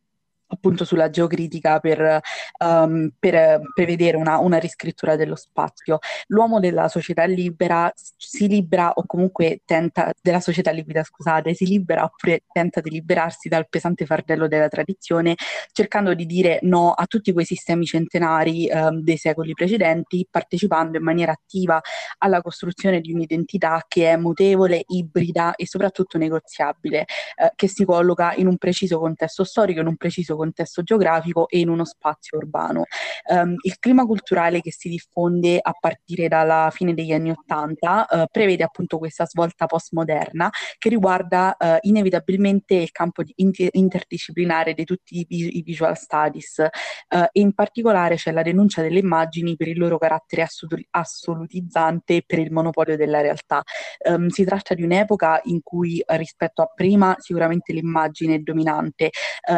appunto 0.51 0.85
sulla 0.85 1.11
geocritica 1.11 1.79
per, 1.81 2.21
um, 2.59 3.11
per 3.19 3.61
prevedere 3.75 4.17
una, 4.17 4.39
una, 4.39 4.59
riscrittura 4.59 5.17
dello 5.17 5.37
spazio. 5.37 5.99
L'uomo 6.29 6.61
della 6.61 6.89
società 6.89 7.25
libera 7.25 7.91
si 7.95 8.49
libera 8.49 8.93
o 8.93 9.05
comunque 9.07 9.63
tenta, 9.65 10.13
della 10.21 10.41
società 10.41 10.71
liquida, 10.71 11.03
scusate, 11.03 11.55
si 11.55 11.67
libera 11.67 12.05
oppure 12.05 12.43
tenta 12.53 12.81
di 12.81 12.91
liberarsi 12.91 13.49
dal 13.49 13.69
pesante 13.69 14.07
fardello 14.07 14.49
della 14.49 14.69
tradizione, 14.69 15.35
cercando 15.73 16.15
di 16.15 16.27
dire 16.27 16.59
no 16.63 16.93
a 16.93 17.07
tutti 17.07 17.33
quei 17.33 17.45
sistemi 17.45 17.87
centenari 17.87 18.69
um, 18.73 19.01
dei 19.01 19.17
secoli 19.17 19.55
precedenti, 19.55 20.27
partecipando 20.29 20.99
in 20.99 21.05
maniera 21.05 21.33
attiva 21.33 21.81
alla 22.19 22.43
costruzione 22.43 23.01
di 23.01 23.13
un'identità 23.13 23.85
che 23.89 24.11
è 24.11 24.17
mutevole, 24.17 24.83
ibrida 24.87 25.55
e 25.55 25.67
soprattutto 25.67 26.19
negoziabile, 26.19 27.01
eh, 27.37 27.53
che 27.55 27.69
si 27.69 27.85
colloca 27.85 28.35
in 28.35 28.47
un 28.47 28.57
preciso 28.57 28.99
contesto 28.99 29.45
storico, 29.45 29.81
in 29.81 29.87
un 29.87 29.97
preciso 29.97 30.37
contesto 30.41 30.83
geografico 30.83 31.49
e 31.49 31.59
in 31.59 31.69
uno 31.69 31.85
spazio 31.85 32.39
urbano. 32.39 32.85
Um, 33.29 33.55
il 33.63 33.79
clima 33.79 34.05
culturale 34.05 34.61
che 34.61 34.73
si 34.73 34.89
diffonde 34.89 35.59
a 35.61 35.73
partire 35.79 36.29
dalla 36.29 36.71
fine 36.73 36.95
degli 36.95 37.13
anni 37.13 37.31
Ottanta 37.31 38.07
uh, 38.09 38.25
prevede 38.31 38.65
appunto 38.65 38.99
questa 38.99 39.27
svolta 39.27 39.67
postmoderna 39.67 40.51
che 40.79 40.89
riguarda 40.89 41.57
uh, 41.59 41.77
inevitabilmente 41.83 42.75
il 42.75 42.91
campo 42.91 43.23
inter- 43.37 43.69
interdisciplinare 43.73 44.73
di 44.73 44.85
tutti 44.85 45.27
i, 45.29 45.59
i 45.59 45.63
visual 45.63 45.97
studies 45.97 46.59
uh, 46.59 47.27
e 47.31 47.41
in 47.41 47.53
particolare 47.53 48.17
c'è 48.17 48.33
la 48.33 48.43
denuncia 48.43 48.83
delle 48.83 48.99
immagini 48.99 49.57
per 49.57 49.69
il 49.69 49.79
loro 49.79 49.99
carattere 49.99 50.43
assol- 50.43 50.87
assolutizzante 50.91 52.17
e 52.17 52.25
per 52.27 52.39
il 52.39 52.51
monopolio 52.51 52.97
della 52.97 53.21
realtà. 53.21 53.63
Um, 54.09 54.29
si 54.29 54.45
tratta 54.45 54.75
di 54.75 54.83
un'epoca 54.83 55.41
in 55.45 55.61
cui 55.63 56.03
rispetto 56.07 56.63
a 56.63 56.73
prima 56.75 57.15
sicuramente 57.19 57.73
l'immagine 57.73 58.37
è 58.37 58.39
dominante 58.39 59.11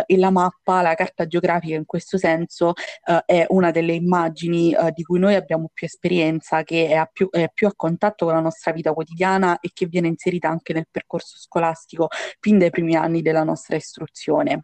e 0.06 0.16
la 0.16 0.30
mappa 0.30 0.71
mappa, 0.72 0.82
la 0.82 0.94
carta 0.94 1.26
geografica 1.26 1.76
in 1.76 1.84
questo 1.84 2.16
senso 2.16 2.72
eh, 3.04 3.22
è 3.26 3.46
una 3.48 3.70
delle 3.70 3.92
immagini 3.92 4.72
eh, 4.72 4.90
di 4.92 5.02
cui 5.02 5.18
noi 5.18 5.34
abbiamo 5.34 5.70
più 5.72 5.86
esperienza, 5.86 6.62
che 6.62 6.88
è, 6.88 7.08
più, 7.12 7.28
è 7.30 7.50
più 7.52 7.66
a 7.66 7.72
contatto 7.76 8.24
con 8.24 8.34
la 8.34 8.40
nostra 8.40 8.72
vita 8.72 8.92
quotidiana 8.92 9.60
e 9.60 9.70
che 9.72 9.86
viene 9.86 10.08
inserita 10.08 10.48
anche 10.48 10.72
nel 10.72 10.86
percorso 10.90 11.36
scolastico 11.38 12.08
fin 12.40 12.58
dai 12.58 12.70
primi 12.70 12.96
anni 12.96 13.22
della 13.22 13.44
nostra 13.44 13.76
istruzione. 13.76 14.62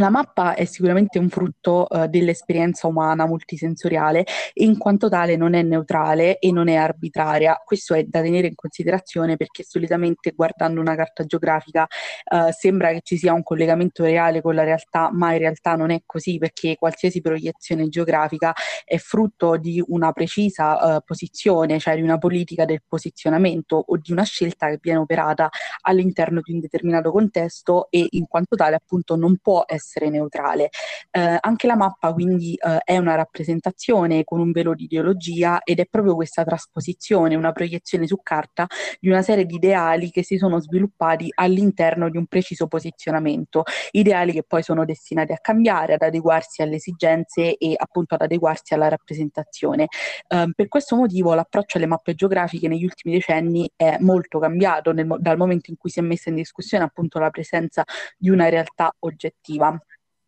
La 0.00 0.08
mappa 0.08 0.54
è 0.54 0.64
sicuramente 0.64 1.18
un 1.18 1.28
frutto 1.28 1.86
uh, 1.86 2.06
dell'esperienza 2.06 2.86
umana 2.86 3.26
multisensoriale 3.26 4.24
e 4.54 4.64
in 4.64 4.78
quanto 4.78 5.10
tale 5.10 5.36
non 5.36 5.52
è 5.52 5.60
neutrale 5.60 6.38
e 6.38 6.50
non 6.52 6.68
è 6.68 6.76
arbitraria. 6.76 7.60
Questo 7.62 7.92
è 7.92 8.04
da 8.04 8.22
tenere 8.22 8.46
in 8.46 8.54
considerazione 8.54 9.36
perché 9.36 9.62
solitamente 9.62 10.32
guardando 10.34 10.80
una 10.80 10.94
carta 10.94 11.24
geografica 11.24 11.82
uh, 11.82 12.50
sembra 12.50 12.92
che 12.92 13.00
ci 13.02 13.18
sia 13.18 13.34
un 13.34 13.42
collegamento 13.42 14.02
reale 14.02 14.40
con 14.40 14.54
la 14.54 14.62
realtà, 14.64 15.10
ma 15.12 15.32
in 15.32 15.38
realtà 15.40 15.74
non 15.74 15.90
è 15.90 16.00
così 16.06 16.38
perché 16.38 16.76
qualsiasi 16.76 17.20
proiezione 17.20 17.86
geografica 17.90 18.54
è 18.86 18.96
frutto 18.96 19.58
di 19.58 19.84
una 19.88 20.12
precisa 20.12 20.96
uh, 20.96 21.00
posizione, 21.04 21.78
cioè 21.78 21.96
di 21.96 22.02
una 22.02 22.16
politica 22.16 22.64
del 22.64 22.82
posizionamento 22.88 23.84
o 23.86 23.98
di 23.98 24.12
una 24.12 24.24
scelta 24.24 24.70
che 24.70 24.78
viene 24.80 25.00
operata 25.00 25.50
all'interno 25.82 26.40
di 26.42 26.54
un 26.54 26.60
determinato 26.60 27.10
contesto 27.10 27.88
e 27.90 28.06
in 28.12 28.26
quanto 28.26 28.56
tale 28.56 28.76
appunto 28.76 29.14
non 29.14 29.36
può 29.36 29.62
essere 29.66 29.88
essere 29.90 30.08
neutrale. 30.08 30.70
Eh, 31.10 31.36
anche 31.40 31.66
la 31.66 31.76
mappa 31.76 32.12
quindi 32.12 32.54
eh, 32.54 32.78
è 32.84 32.96
una 32.96 33.16
rappresentazione 33.16 34.22
con 34.22 34.38
un 34.38 34.52
velo 34.52 34.74
di 34.74 34.84
ideologia 34.84 35.60
ed 35.62 35.80
è 35.80 35.86
proprio 35.86 36.14
questa 36.14 36.44
trasposizione, 36.44 37.34
una 37.34 37.52
proiezione 37.52 38.06
su 38.06 38.20
carta 38.22 38.66
di 39.00 39.08
una 39.08 39.22
serie 39.22 39.44
di 39.44 39.56
ideali 39.56 40.10
che 40.10 40.22
si 40.22 40.38
sono 40.38 40.60
sviluppati 40.60 41.30
all'interno 41.34 42.08
di 42.08 42.16
un 42.16 42.26
preciso 42.26 42.68
posizionamento, 42.68 43.64
ideali 43.90 44.32
che 44.32 44.44
poi 44.46 44.62
sono 44.62 44.84
destinati 44.84 45.32
a 45.32 45.38
cambiare, 45.40 45.94
ad 45.94 46.02
adeguarsi 46.02 46.62
alle 46.62 46.76
esigenze 46.76 47.56
e 47.56 47.74
appunto 47.76 48.14
ad 48.14 48.22
adeguarsi 48.22 48.74
alla 48.74 48.88
rappresentazione. 48.88 49.88
Eh, 50.28 50.50
per 50.54 50.68
questo 50.68 50.96
motivo 50.96 51.34
l'approccio 51.34 51.78
alle 51.78 51.86
mappe 51.86 52.14
geografiche 52.14 52.68
negli 52.68 52.84
ultimi 52.84 53.14
decenni 53.14 53.70
è 53.74 53.96
molto 54.00 54.38
cambiato 54.38 54.92
nel, 54.92 55.06
dal 55.18 55.36
momento 55.36 55.70
in 55.70 55.76
cui 55.76 55.90
si 55.90 55.98
è 55.98 56.02
messa 56.02 56.28
in 56.28 56.36
discussione 56.36 56.84
appunto 56.84 57.18
la 57.18 57.30
presenza 57.30 57.84
di 58.16 58.30
una 58.30 58.48
realtà 58.48 58.94
oggettiva. 59.00 59.79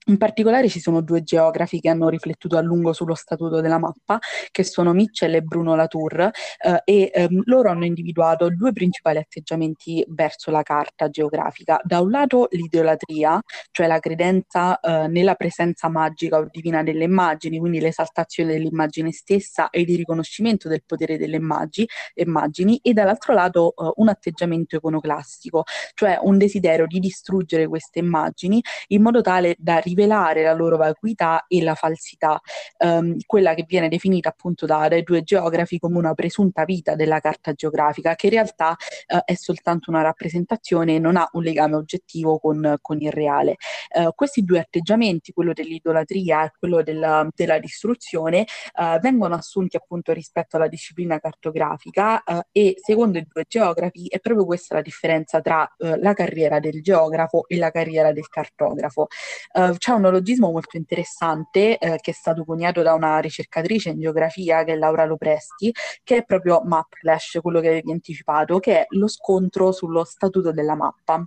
In 0.07 0.19
particolare 0.19 0.69
ci 0.69 0.81
sono 0.81 1.01
due 1.01 1.23
geografi 1.23 1.79
che 1.79 1.89
hanno 1.89 2.09
riflettuto 2.09 2.57
a 2.57 2.61
lungo 2.61 2.93
sullo 2.93 3.15
statuto 3.15 3.61
della 3.61 3.79
mappa, 3.79 4.19
che 4.51 4.65
sono 4.65 4.93
Mitchell 4.93 5.33
e 5.35 5.43
Bruno 5.43 5.77
Latour, 5.77 6.29
eh, 6.59 6.83
e 6.85 7.11
ehm, 7.15 7.43
loro 7.45 7.71
hanno 7.71 7.85
individuato 7.85 8.49
due 8.49 8.73
principali 8.73 9.19
atteggiamenti 9.19 10.05
verso 10.09 10.51
la 10.51 10.63
carta 10.63 11.09
geografica. 11.09 11.81
Da 11.85 12.01
un 12.01 12.11
lato 12.11 12.49
l'idolatria, 12.51 13.41
cioè 13.71 13.87
la 13.87 14.01
credenza 14.01 14.81
eh, 14.81 15.07
nella 15.07 15.37
presenza 15.37 15.89
magica 15.89 16.39
o 16.39 16.49
divina 16.51 16.83
delle 16.83 17.05
immagini, 17.05 17.61
quindi 17.61 17.79
l'esaltazione 17.79 18.55
dell'immagine 18.55 19.13
stessa 19.13 19.71
e 19.71 19.83
il 19.83 19.97
riconoscimento 19.97 20.69
del 20.69 20.83
potere 20.85 21.17
delle 21.17 21.37
immagini, 21.37 21.87
immagini 22.15 22.81
e 22.83 22.93
dall'altro 22.93 23.35
lato 23.35 23.73
eh, 23.77 23.93
un 23.97 24.09
atteggiamento 24.09 24.75
iconoclastico, 24.75 25.63
cioè 25.95 26.19
un 26.21 26.39
desiderio 26.39 26.87
di 26.89 26.99
distruggere 26.99 27.69
queste 27.69 28.01
immagini 28.01 28.61
in 28.89 29.03
modo 29.03 29.21
tale 29.21 29.55
da 29.59 29.81
rivelare 29.93 30.43
la 30.43 30.55
loro 30.55 30.77
vacuità 30.77 31.45
e 31.47 31.63
la 31.63 31.75
falsità, 31.75 32.41
ehm, 32.79 33.19
quella 33.27 33.55
che 33.55 33.65
viene 33.67 33.89
definita 33.89 34.31
appunto 34.31 34.67
da, 34.67 34.89
dai 34.89 35.03
due 35.03 35.23
geografi 35.23 35.79
come 35.79 35.99
una 35.99 36.15
presunta 36.15 36.65
vita 36.65 36.95
della 36.95 37.21
carta 37.21 37.53
geografica, 37.53 38.15
che 38.15 38.27
in 38.27 38.33
realtà 38.33 38.75
eh, 39.07 39.23
è 39.25 39.35
soltanto 39.35 39.91
una 39.91 40.03
rappresentazione 40.03 40.97
e 40.97 40.99
non 40.99 41.17
ha 41.17 41.29
un 41.33 41.43
legame 41.43 41.77
oggettivo 41.77 42.39
con, 42.39 42.77
con 42.81 43.01
il 43.01 43.13
reale. 43.13 43.57
Eh, 43.95 44.11
questi 44.15 44.43
due 44.43 44.61
atteggiamenti, 44.61 45.33
quello 45.33 45.53
dell'idolatria 45.53 46.45
e 46.45 46.53
quello 46.59 46.83
della, 46.83 47.29
della 47.35 47.59
distruzione, 47.59 48.41
eh, 48.43 48.99
vengono 49.01 49.35
assunti 49.35 49.77
appunto 49.77 50.13
rispetto 50.13 50.57
alla 50.57 50.69
disciplina 50.69 51.19
cartografica 51.19 52.23
eh, 52.25 52.47
e 52.53 52.75
secondo 52.83 53.19
i 53.19 53.27
due 53.29 53.45
geografi 53.47 54.07
è 54.09 54.19
proprio 54.21 54.47
questa 54.47 54.75
la 54.77 54.83
differenza 54.83 55.41
tra 55.41 55.71
eh, 55.79 55.99
la 56.01 56.15
carriera 56.15 56.59
del 56.61 56.81
geografo 56.83 57.47
e 57.47 57.59
la 57.59 57.71
carriera 57.71 58.13
del 58.13 58.29
cartografo. 58.29 59.09
Uh, 59.53 59.75
c'è 59.83 59.91
un 59.91 60.05
ologismo 60.05 60.53
molto 60.53 60.77
interessante 60.77 61.77
eh, 61.77 61.99
che 62.01 62.13
è 62.13 62.15
stato 62.15 62.45
coniato 62.45 62.83
da 62.83 62.95
una 62.95 63.19
ricercatrice 63.19 63.89
in 63.89 63.99
geografia 63.99 64.63
che 64.63 64.75
è 64.75 64.77
Laura 64.77 65.05
Lopresti, 65.05 65.75
che 66.05 66.19
è 66.19 66.25
proprio 66.25 66.63
Maplash, 66.63 67.41
quello 67.43 67.59
che 67.59 67.67
avevi 67.67 67.91
anticipato, 67.91 68.61
che 68.61 68.83
è 68.83 68.87
lo 68.91 69.09
scontro 69.09 69.73
sullo 69.73 70.05
statuto 70.05 70.53
della 70.53 70.77
mappa. 70.77 71.27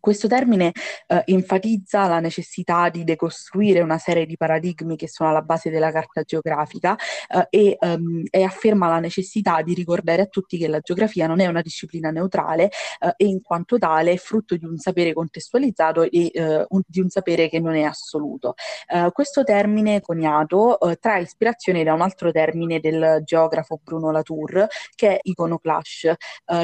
Questo 0.00 0.28
termine 0.28 0.72
eh, 1.08 1.22
enfatizza 1.26 2.06
la 2.06 2.20
necessità 2.20 2.88
di 2.88 3.02
decostruire 3.02 3.80
una 3.80 3.98
serie 3.98 4.26
di 4.26 4.36
paradigmi 4.36 4.96
che 4.96 5.08
sono 5.08 5.30
alla 5.30 5.42
base 5.42 5.70
della 5.70 5.90
carta 5.90 6.22
geografica 6.22 6.96
eh, 7.28 7.46
e, 7.50 7.76
um, 7.80 8.22
e, 8.30 8.42
afferma 8.44 8.86
la 8.86 9.00
necessità 9.00 9.60
di 9.60 9.74
ricordare 9.74 10.22
a 10.22 10.26
tutti 10.26 10.56
che 10.56 10.68
la 10.68 10.78
geografia 10.78 11.26
non 11.26 11.40
è 11.40 11.46
una 11.46 11.62
disciplina 11.62 12.10
neutrale 12.10 12.70
eh, 13.00 13.12
e 13.16 13.26
in 13.26 13.42
quanto 13.42 13.76
tale 13.76 14.12
è 14.12 14.16
frutto 14.16 14.56
di 14.56 14.64
un 14.64 14.78
sapere 14.78 15.12
contestualizzato 15.12 16.02
e 16.02 16.30
eh, 16.32 16.64
un, 16.68 16.80
di 16.86 17.00
un 17.00 17.08
sapere 17.08 17.48
che 17.48 17.58
non 17.58 17.74
è 17.74 17.82
assoluto. 17.82 18.54
Eh, 18.86 19.10
questo 19.12 19.42
termine 19.42 20.00
coniato 20.00 20.78
eh, 20.78 20.96
trae 20.96 21.22
ispirazione 21.22 21.82
da 21.82 21.92
un 21.92 22.02
altro 22.02 22.30
termine 22.30 22.78
del 22.78 23.22
geografo 23.24 23.80
Bruno 23.82 24.12
Latour 24.12 24.66
che 24.94 25.16
è 25.16 25.18
iconoclash, 25.22 26.12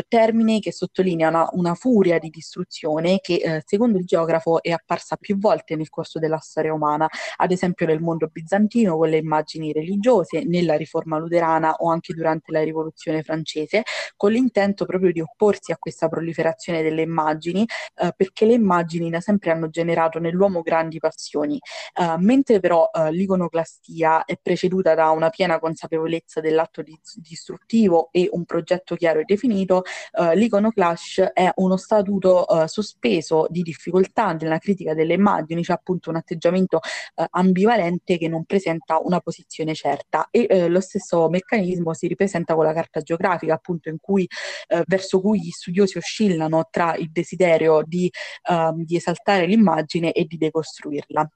termine 0.08 0.60
che 0.60 0.72
sottolinea 0.72 1.28
una, 1.28 1.48
una 1.52 1.74
furia 1.74 2.18
di 2.18 2.30
distruzione 2.30 3.20
che 3.24 3.36
eh, 3.36 3.62
secondo 3.64 3.96
il 3.96 4.04
geografo 4.04 4.62
è 4.62 4.70
apparsa 4.70 5.16
più 5.16 5.38
volte 5.38 5.76
nel 5.76 5.88
corso 5.88 6.18
della 6.18 6.36
storia 6.36 6.74
umana, 6.74 7.08
ad 7.36 7.50
esempio 7.50 7.86
nel 7.86 8.00
mondo 8.00 8.28
bizantino 8.30 8.98
con 8.98 9.08
le 9.08 9.16
immagini 9.16 9.72
religiose, 9.72 10.42
nella 10.44 10.76
riforma 10.76 11.16
luterana 11.16 11.76
o 11.76 11.90
anche 11.90 12.12
durante 12.12 12.52
la 12.52 12.62
rivoluzione 12.62 13.22
francese, 13.22 13.82
con 14.14 14.30
l'intento 14.30 14.84
proprio 14.84 15.10
di 15.10 15.22
opporsi 15.22 15.72
a 15.72 15.78
questa 15.78 16.06
proliferazione 16.08 16.82
delle 16.82 17.00
immagini, 17.00 17.66
eh, 17.96 18.12
perché 18.14 18.44
le 18.44 18.52
immagini 18.52 19.08
da 19.08 19.20
sempre 19.20 19.52
hanno 19.52 19.70
generato 19.70 20.18
nell'uomo 20.18 20.60
grandi 20.60 20.98
passioni, 20.98 21.58
eh, 21.98 22.16
mentre 22.18 22.60
però 22.60 22.90
eh, 22.92 23.10
l'iconoclastia 23.10 24.26
è 24.26 24.38
preceduta 24.40 24.94
da 24.94 25.08
una 25.08 25.30
piena 25.30 25.58
consapevolezza 25.58 26.42
dell'atto 26.42 26.82
di- 26.82 27.00
distruttivo 27.14 28.10
e 28.12 28.28
un 28.32 28.44
progetto 28.44 28.96
chiaro 28.96 29.20
e 29.20 29.24
definito, 29.24 29.82
eh, 30.12 30.36
l'iconoclash 30.36 31.30
è 31.32 31.50
uno 31.56 31.78
statuto 31.78 32.46
eh, 32.46 32.68
sospeso 32.68 33.12
peso 33.14 33.46
di 33.48 33.62
difficoltà 33.62 34.32
nella 34.32 34.58
critica 34.58 34.94
delle 34.94 35.14
immagini, 35.14 35.62
c'è 35.62 35.72
appunto 35.72 36.10
un 36.10 36.16
atteggiamento 36.16 36.80
eh, 37.16 37.26
ambivalente 37.30 38.18
che 38.18 38.28
non 38.28 38.44
presenta 38.44 38.98
una 39.00 39.20
posizione 39.20 39.74
certa 39.74 40.28
e 40.30 40.46
eh, 40.48 40.68
lo 40.68 40.80
stesso 40.80 41.28
meccanismo 41.28 41.94
si 41.94 42.08
ripresenta 42.08 42.54
con 42.54 42.64
la 42.64 42.72
carta 42.72 43.00
geografica, 43.00 43.54
appunto 43.54 43.88
in 43.88 43.98
cui, 44.00 44.26
eh, 44.68 44.82
verso 44.86 45.20
cui 45.20 45.40
gli 45.40 45.50
studiosi 45.50 45.98
oscillano 45.98 46.66
tra 46.70 46.96
il 46.96 47.10
desiderio 47.12 47.82
di, 47.84 48.10
ehm, 48.48 48.84
di 48.84 48.96
esaltare 48.96 49.46
l'immagine 49.46 50.12
e 50.12 50.24
di 50.24 50.36
decostruirla. 50.36 51.28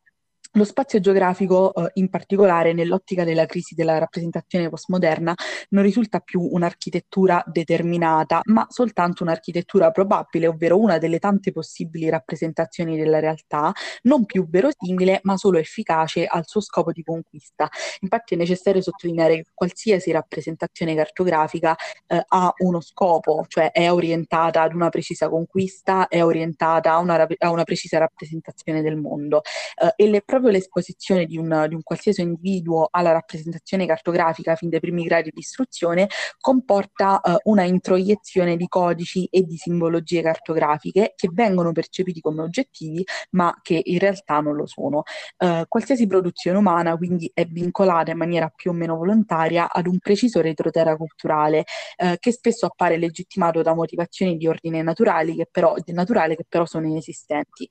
Lo 0.53 0.65
spazio 0.65 0.99
geografico, 0.99 1.75
eh, 1.75 1.91
in 1.95 2.09
particolare 2.09 2.73
nell'ottica 2.73 3.23
della 3.23 3.45
crisi 3.45 3.75
della 3.75 3.99
rappresentazione 3.99 4.71
postmoderna, 4.71 5.35
non 5.71 5.83
risulta 5.83 6.21
più 6.21 6.41
un'architettura 6.41 7.45
determinata, 7.47 8.41
ma 8.45 8.67
soltanto 8.71 9.23
un'architettura 9.23 9.91
probabile, 9.91 10.47
ovvero 10.47 10.79
una 10.79 10.97
delle 10.97 11.19
tante 11.19 11.53
possibili 11.53 12.09
rappresentazioni 12.09 12.97
della 12.97 13.21
realtà, 13.21 13.73
non 14.05 14.25
più 14.25 14.49
verosimile, 14.49 15.21
ma 15.25 15.37
solo 15.37 15.59
efficace 15.59 16.25
al 16.25 16.47
suo 16.47 16.63
scopo 16.63 16.93
di 16.93 17.03
conquista. 17.03 17.69
Infatti 18.01 18.33
è 18.33 18.37
necessario 18.39 18.81
sottolineare 18.81 19.37
che 19.37 19.45
qualsiasi 19.53 20.11
rappresentazione 20.13 20.95
cartografica 20.95 21.77
eh, 22.07 22.25
ha 22.27 22.53
uno 22.65 22.81
scopo, 22.81 23.45
cioè 23.49 23.71
è 23.71 23.93
orientata 23.93 24.63
ad 24.63 24.73
una 24.73 24.89
precisa 24.89 25.29
conquista, 25.29 26.09
è 26.09 26.25
orientata 26.25 26.93
a 26.93 26.99
una, 26.99 27.27
a 27.37 27.51
una 27.51 27.65
precisa 27.65 27.99
rappresentazione 27.99 28.81
del 28.81 28.97
mondo. 28.97 29.43
Eh, 29.77 29.93
e 30.05 30.09
le 30.09 30.23
proprio 30.39 30.51
l'esposizione 30.51 31.27
di 31.27 31.37
un, 31.37 31.67
di 31.69 31.75
un 31.75 31.83
qualsiasi 31.83 32.23
individuo 32.23 32.89
alla 32.91 33.13
rappresentazione 33.13 33.87
cartografica 33.87 34.55
fin 34.55 34.69
dai 34.69 34.81
primi 34.81 35.03
gradi 35.03 35.31
di 35.33 35.41
istruzione 35.41 36.09
comporta 36.39 37.21
uh, 37.23 37.51
una 37.51 37.65
introiezione 37.65 38.57
di 38.57 38.67
codici 38.69 39.27
e 39.27 39.43
di 39.43 39.57
simbologie 39.57 40.23
cartografiche 40.23 41.13
che 41.17 41.29
vengono 41.33 41.73
percepiti 41.73 42.21
come 42.21 42.43
oggettivi 42.43 43.05
ma 43.31 43.55
che 43.61 43.81
in 43.83 43.99
realtà 43.99 44.41
non 44.41 44.55
lo 44.55 44.67
sono. 44.67 45.03
Uh, 45.39 45.63
qualsiasi 45.69 46.07
produzione 46.07 46.59
umana 46.59 46.97
quindi 46.97 47.31
è 47.35 47.45
vincolata 47.45 48.13
in 48.13 48.19
maniera 48.19 48.51
più 48.55 48.71
o 48.71 48.75
meno 48.75 48.97
volontaria 48.97 49.71
ad 49.71 49.87
un 49.87 49.99
preciso 49.99 50.41
retroterra 50.41 50.97
culturale 50.97 51.65
uh, 51.99 52.15
che 52.19 52.33
spesso 52.33 52.67
appare 52.67 52.97
legittimato 52.97 53.63
da 53.63 53.75
motivazioni 53.75 54.37
di 54.37 54.47
ordine 54.47 54.83
naturali 54.83 55.35
che 55.35 55.49
naturale 55.93 56.37
che 56.37 56.45
però 56.49 56.65
sono 56.67 56.87
inesistenti. 56.87 57.67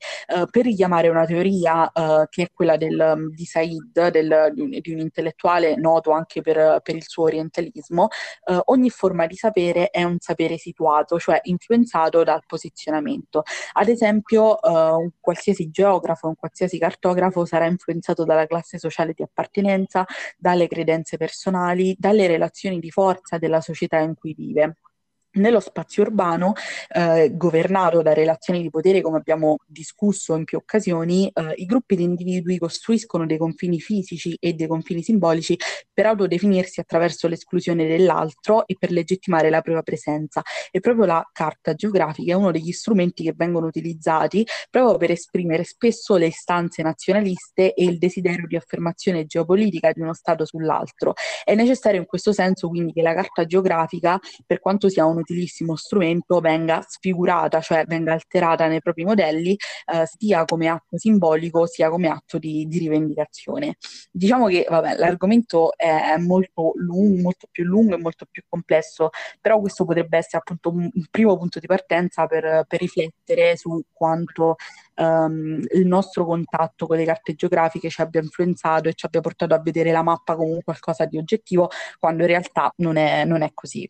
per 0.50 0.64
richiamare 0.64 1.08
una 1.08 1.24
teoria 1.24 1.90
che 2.28 2.42
è 2.42 2.48
quella 2.58 2.76
del, 2.76 2.98
um, 2.98 3.30
di 3.30 3.44
Said, 3.44 4.08
del, 4.08 4.50
di, 4.52 4.60
un, 4.60 4.70
di, 4.70 4.92
un, 4.92 4.98
intellettuale 4.98 5.76
noto 5.76 6.10
anche 6.10 6.40
per, 6.40 6.80
per 6.82 6.96
il 6.96 7.04
suo 7.06 7.22
orientalismo, 7.24 8.08
eh, 8.46 8.60
ogni 8.64 8.90
forma 8.90 9.26
di 9.28 9.36
sapere 9.36 9.90
è 9.90 10.02
un 10.02 10.16
sapere 10.18 10.56
situato, 10.58 11.20
cioè 11.20 11.38
influenzato 11.44 12.24
dal 12.24 12.42
posizionamento. 12.44 13.44
Ad 13.74 13.86
esempio, 13.88 14.60
eh, 14.60 14.68
un 14.70 15.10
qualsiasi 15.20 15.70
geografo, 15.70 16.26
un 16.26 16.34
qualsiasi 16.34 16.78
cartografo 16.78 17.44
sarà 17.44 17.66
influenzato 17.66 18.24
dalla 18.24 18.46
classe 18.46 18.76
sociale 18.78 19.12
di 19.14 19.22
appartenenza, 19.22 20.04
dalle 20.36 20.66
credenze 20.66 21.16
personali, 21.16 21.94
dalle 21.96 22.26
relazioni 22.26 22.80
di 22.80 22.90
forza 22.90 23.38
della 23.38 23.60
società 23.60 23.98
in 23.98 24.14
cui 24.16 24.34
vive. 24.34 24.78
Nello 25.38 25.60
spazio 25.60 26.02
urbano, 26.02 26.52
eh, 26.88 27.30
governato 27.34 28.02
da 28.02 28.12
relazioni 28.12 28.60
di 28.60 28.70
potere, 28.70 29.00
come 29.00 29.18
abbiamo 29.18 29.58
discusso 29.66 30.34
in 30.34 30.44
più 30.44 30.58
occasioni, 30.58 31.30
eh, 31.32 31.52
i 31.56 31.64
gruppi 31.64 31.94
di 31.94 32.02
individui 32.02 32.58
costruiscono 32.58 33.24
dei 33.24 33.38
confini 33.38 33.78
fisici 33.78 34.36
e 34.40 34.54
dei 34.54 34.66
confini 34.66 35.02
simbolici 35.02 35.56
per 35.92 36.06
autodefinirsi 36.06 36.80
attraverso 36.80 37.28
l'esclusione 37.28 37.86
dell'altro 37.86 38.66
e 38.66 38.76
per 38.78 38.90
legittimare 38.90 39.48
la 39.48 39.60
propria 39.60 39.82
presenza. 39.82 40.42
E 40.72 40.80
proprio 40.80 41.04
la 41.06 41.28
carta 41.32 41.74
geografica 41.74 42.32
è 42.32 42.34
uno 42.34 42.50
degli 42.50 42.72
strumenti 42.72 43.22
che 43.22 43.32
vengono 43.36 43.66
utilizzati 43.66 44.44
proprio 44.70 44.96
per 44.96 45.12
esprimere 45.12 45.62
spesso 45.62 46.16
le 46.16 46.26
istanze 46.26 46.82
nazionaliste 46.82 47.74
e 47.74 47.84
il 47.84 47.98
desiderio 47.98 48.46
di 48.46 48.56
affermazione 48.56 49.24
geopolitica 49.24 49.92
di 49.92 50.00
uno 50.00 50.14
Stato 50.14 50.44
sull'altro. 50.44 51.14
È 51.44 51.54
necessario 51.54 52.00
in 52.00 52.06
questo 52.06 52.32
senso 52.32 52.68
quindi 52.68 52.92
che 52.92 53.02
la 53.02 53.14
carta 53.14 53.44
geografica, 53.44 54.18
per 54.44 54.58
quanto 54.58 54.88
sia 54.88 55.04
un 55.04 55.18
utilissimo 55.28 55.76
strumento 55.76 56.40
venga 56.40 56.82
sfigurata, 56.86 57.60
cioè 57.60 57.84
venga 57.86 58.12
alterata 58.12 58.66
nei 58.66 58.80
propri 58.80 59.04
modelli, 59.04 59.56
eh, 59.92 60.04
sia 60.06 60.44
come 60.44 60.68
atto 60.68 60.96
simbolico 60.96 61.66
sia 61.66 61.90
come 61.90 62.08
atto 62.08 62.38
di, 62.38 62.66
di 62.66 62.78
rivendicazione. 62.78 63.76
Diciamo 64.10 64.46
che 64.46 64.66
vabbè, 64.68 64.96
l'argomento 64.96 65.76
è 65.76 66.16
molto 66.16 66.72
lungo, 66.76 67.20
molto 67.20 67.48
più 67.50 67.64
lungo 67.64 67.94
e 67.94 67.98
molto 67.98 68.26
più 68.30 68.42
complesso, 68.48 69.10
però 69.40 69.60
questo 69.60 69.84
potrebbe 69.84 70.16
essere 70.18 70.38
appunto 70.38 70.70
un, 70.70 70.88
un 70.92 71.06
primo 71.10 71.36
punto 71.36 71.58
di 71.58 71.66
partenza 71.66 72.26
per, 72.26 72.64
per 72.66 72.80
riflettere 72.80 73.56
su 73.56 73.82
quanto 73.92 74.56
um, 74.96 75.62
il 75.72 75.86
nostro 75.86 76.24
contatto 76.24 76.86
con 76.86 76.96
le 76.96 77.04
carte 77.04 77.34
geografiche 77.34 77.90
ci 77.90 78.00
abbia 78.00 78.20
influenzato 78.20 78.88
e 78.88 78.94
ci 78.94 79.06
abbia 79.06 79.20
portato 79.20 79.54
a 79.54 79.60
vedere 79.60 79.90
la 79.90 80.02
mappa 80.02 80.36
come 80.36 80.62
qualcosa 80.62 81.04
di 81.04 81.18
oggettivo, 81.18 81.70
quando 81.98 82.22
in 82.22 82.28
realtà 82.28 82.72
non 82.76 82.96
è, 82.96 83.24
non 83.24 83.42
è 83.42 83.50
così. 83.52 83.88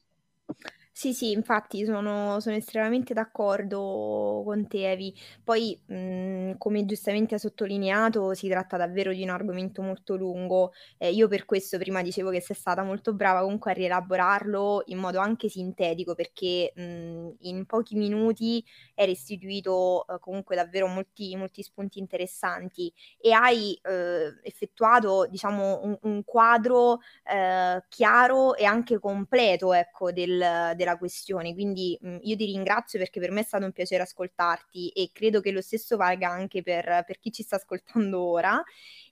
Sì, 0.99 1.15
sì, 1.15 1.31
infatti 1.31 1.85
sono, 1.85 2.41
sono 2.41 2.57
estremamente 2.57 3.15
d'accordo 3.15 4.43
con 4.45 4.67
te, 4.67 4.91
Evi. 4.91 5.15
Poi, 5.45 5.81
mh, 5.87 6.57
come 6.59 6.85
giustamente 6.87 7.35
hai 7.35 7.41
sottolineato, 7.41 8.35
si 8.35 8.49
tratta 8.49 8.77
davvero 8.77 9.13
di 9.13 9.23
un 9.23 9.29
argomento 9.29 9.81
molto 9.81 10.17
lungo. 10.17 10.73
Eh, 10.97 11.13
io 11.13 11.29
per 11.29 11.45
questo 11.45 11.79
prima 11.79 12.03
dicevo 12.03 12.31
che 12.31 12.41
sei 12.41 12.57
stata 12.57 12.83
molto 12.83 13.15
brava 13.15 13.43
comunque 13.43 13.71
a 13.71 13.75
rielaborarlo 13.75 14.83
in 14.87 14.99
modo 14.99 15.21
anche 15.21 15.49
sintetico, 15.49 16.17
perché 16.17 16.73
mh, 16.75 17.29
in 17.43 17.65
pochi 17.67 17.95
minuti 17.95 18.65
hai 18.97 19.07
restituito 19.07 20.05
eh, 20.09 20.19
comunque 20.19 20.57
davvero 20.57 20.89
molti, 20.89 21.37
molti 21.37 21.63
spunti 21.63 22.01
interessanti 22.01 22.93
e 23.21 23.31
hai 23.33 23.79
eh, 23.83 24.33
effettuato, 24.43 25.27
diciamo, 25.31 25.81
un, 25.85 25.97
un 26.03 26.25
quadro 26.25 26.99
eh, 27.25 27.83
chiaro 27.89 28.55
e 28.55 28.65
anche 28.65 28.99
completo, 28.99 29.73
ecco, 29.73 30.13
del, 30.13 30.73
della 30.77 30.88
questione. 30.97 31.53
Quindi 31.55 31.99
mh, 32.01 32.19
io 32.23 32.37
ti 32.37 32.47
ringrazio 32.47 32.99
perché 32.99 33.21
per 33.21 33.31
me 33.31 33.41
è 33.41 33.45
stato 33.45 33.65
un 33.65 33.73
piacere 33.73 34.03
ascoltarti 34.03 34.89
e 34.91 35.11
credo 35.13 35.41
che 35.41 35.51
lo 35.51 35.61
stesso 35.61 35.97
valga 35.97 36.31
anche 36.31 36.63
per, 36.63 37.05
per 37.07 37.19
chi 37.19 37.33
ci 37.33 37.43
sta 37.43 37.57
ascoltando 37.57 38.23
ora. 38.23 38.63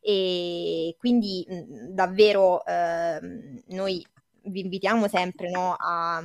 E 0.01 0.95
quindi 0.99 1.45
mh, 1.49 1.95
davvero 1.95 2.65
eh, 2.65 3.21
noi 3.69 4.05
vi 4.43 4.61
invitiamo 4.61 5.09
sempre 5.09 5.51
no, 5.51 5.75
a 5.79 6.23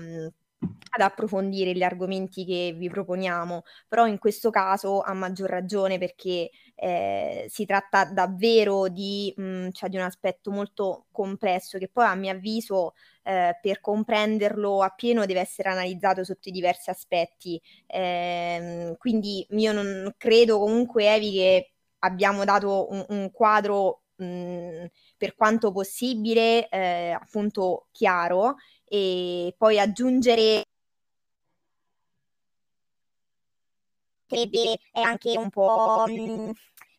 ad 0.94 1.02
approfondire 1.02 1.74
gli 1.74 1.84
argomenti 1.84 2.46
che 2.46 2.74
vi 2.78 2.90
proponiamo, 2.90 3.64
però 3.88 4.06
in 4.08 4.20
questo 4.20 4.50
caso 4.50 5.02
a 5.02 5.14
maggior 5.14 5.50
ragione 5.50 5.98
perché 5.98 6.50
eh, 6.76 7.46
si 7.50 7.66
tratta 7.66 8.06
davvero 8.06 8.88
di, 8.90 9.34
mh, 9.36 9.44
mm, 9.44 9.70
cioè 9.72 9.90
di, 9.90 9.98
un 9.98 10.04
aspetto 10.04 10.52
molto 10.52 11.06
complesso 11.12 11.78
che 11.78 11.88
poi 11.88 12.06
a 12.06 12.16
mio 12.16 12.32
avviso 12.32 12.94
eh, 13.24 13.58
per 13.62 13.80
comprenderlo 13.82 14.82
appieno 14.82 15.26
deve 15.26 15.42
essere 15.42 15.70
analizzato 15.70 16.24
sotto 16.24 16.50
i 16.50 16.52
diversi 16.52 16.90
aspetti. 16.90 17.62
Eh, 17.88 18.96
quindi 18.98 19.46
io 19.50 19.72
non 19.74 20.14
credo 20.18 20.60
comunque 20.60 21.14
Evi 21.14 21.32
che 21.32 21.72
abbiamo 22.00 22.44
dato 22.46 22.88
un, 22.92 23.06
un 23.10 23.32
quadro 23.32 24.04
mh, 24.16 24.26
mm, 24.26 24.86
per 25.18 25.36
quanto 25.36 25.72
possibile 25.72 26.68
eh, 26.70 27.12
appunto 27.12 27.88
chiaro 27.92 28.56
e 28.86 29.54
poi 29.58 29.80
aggiungere 29.80 30.66
metterebbe 34.32 34.80
è 34.92 35.02
anche 35.02 35.38
un 35.38 35.50
po', 35.50 36.06
mh, 36.08 36.14
mm, 36.14 36.50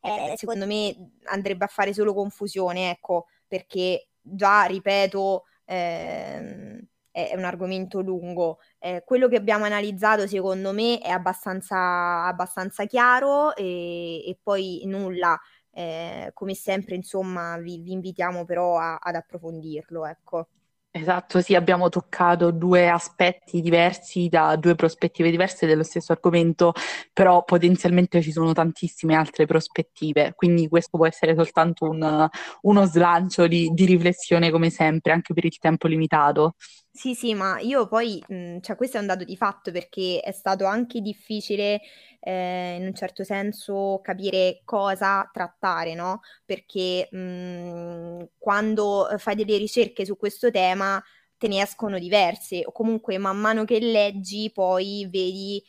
eh, 0.00 0.35
secondo 0.37 0.66
me 0.66 0.94
andrebbe 1.24 1.64
a 1.64 1.68
fare 1.68 1.92
solo 1.92 2.14
confusione, 2.14 2.90
ecco, 2.90 3.26
perché 3.46 4.08
già, 4.20 4.64
ripeto, 4.64 5.44
ehm, 5.64 6.81
è 7.11 7.33
un 7.37 7.44
argomento 7.44 8.01
lungo. 8.01 8.59
Eh, 8.79 9.03
quello 9.05 9.29
che 9.29 9.37
abbiamo 9.37 9.64
analizzato, 9.64 10.27
secondo 10.27 10.72
me, 10.72 10.98
è 10.98 11.11
abbastanza, 11.11 12.25
abbastanza 12.27 12.85
chiaro 12.87 13.55
e, 13.57 14.27
e 14.27 14.38
poi 14.42 14.83
nulla. 14.87 15.38
Eh, 15.75 16.31
come 16.35 16.55
sempre, 16.55 16.94
insomma, 16.94 17.57
vi, 17.59 17.79
vi 17.81 17.92
invitiamo 17.92 18.44
però 18.44 18.79
a, 18.79 18.96
ad 18.96 19.14
approfondirlo, 19.14 20.07
ecco. 20.07 20.48
Esatto, 20.94 21.40
sì, 21.40 21.55
abbiamo 21.55 21.88
toccato 21.88 22.50
due 22.50 22.90
aspetti 22.90 23.62
diversi 23.62 24.28
da 24.28 24.57
due 24.57 24.74
prospettive 24.74 25.31
diverse 25.31 25.64
dello 25.66 25.83
stesso 25.85 26.12
argomento, 26.12 26.74
però 27.14 27.44
potenzialmente 27.44 28.20
ci 28.20 28.31
sono 28.31 28.52
tantissime 28.52 29.14
altre 29.14 29.46
prospettive, 29.46 30.35
quindi 30.37 30.68
questo 30.68 30.98
può 30.98 31.07
essere 31.07 31.35
soltanto 31.35 31.87
un, 31.88 32.28
uno 32.62 32.85
slancio 32.85 33.46
di, 33.46 33.70
di 33.72 33.87
riflessione 33.87 34.50
come 34.50 34.68
sempre, 34.68 35.12
anche 35.12 35.33
per 35.33 35.46
il 35.46 35.57
tempo 35.59 35.87
limitato. 35.88 36.57
Sì, 36.94 37.14
sì, 37.14 37.33
ma 37.35 37.59
io 37.59 37.87
poi, 37.88 38.22
mh, 38.28 38.59
cioè 38.61 38.76
questo 38.76 38.98
è 38.98 39.00
un 39.00 39.07
dato 39.07 39.24
di 39.24 39.35
fatto 39.37 39.70
perché 39.72 40.20
è 40.20 40.31
stato 40.31 40.66
anche 40.66 41.00
difficile 41.00 41.81
eh, 42.20 42.76
in 42.78 42.85
un 42.87 42.94
certo 42.94 43.24
senso 43.24 44.00
capire 44.02 44.61
cosa 44.64 45.28
trattare, 45.33 45.94
no? 45.94 46.20
Perché 46.44 47.09
mh, 47.11 48.28
quando 48.38 49.09
fai 49.16 49.35
delle 49.37 49.57
ricerche 49.57 50.05
su 50.05 50.16
questo 50.18 50.50
tema 50.50 51.02
te 51.38 51.48
ne 51.48 51.62
escono 51.62 51.98
diverse 51.98 52.61
o 52.64 52.72
comunque 52.72 53.16
man 53.18 53.38
mano 53.38 53.64
che 53.64 53.81
leggi 53.81 54.50
poi 54.52 55.09
vedi 55.11 55.64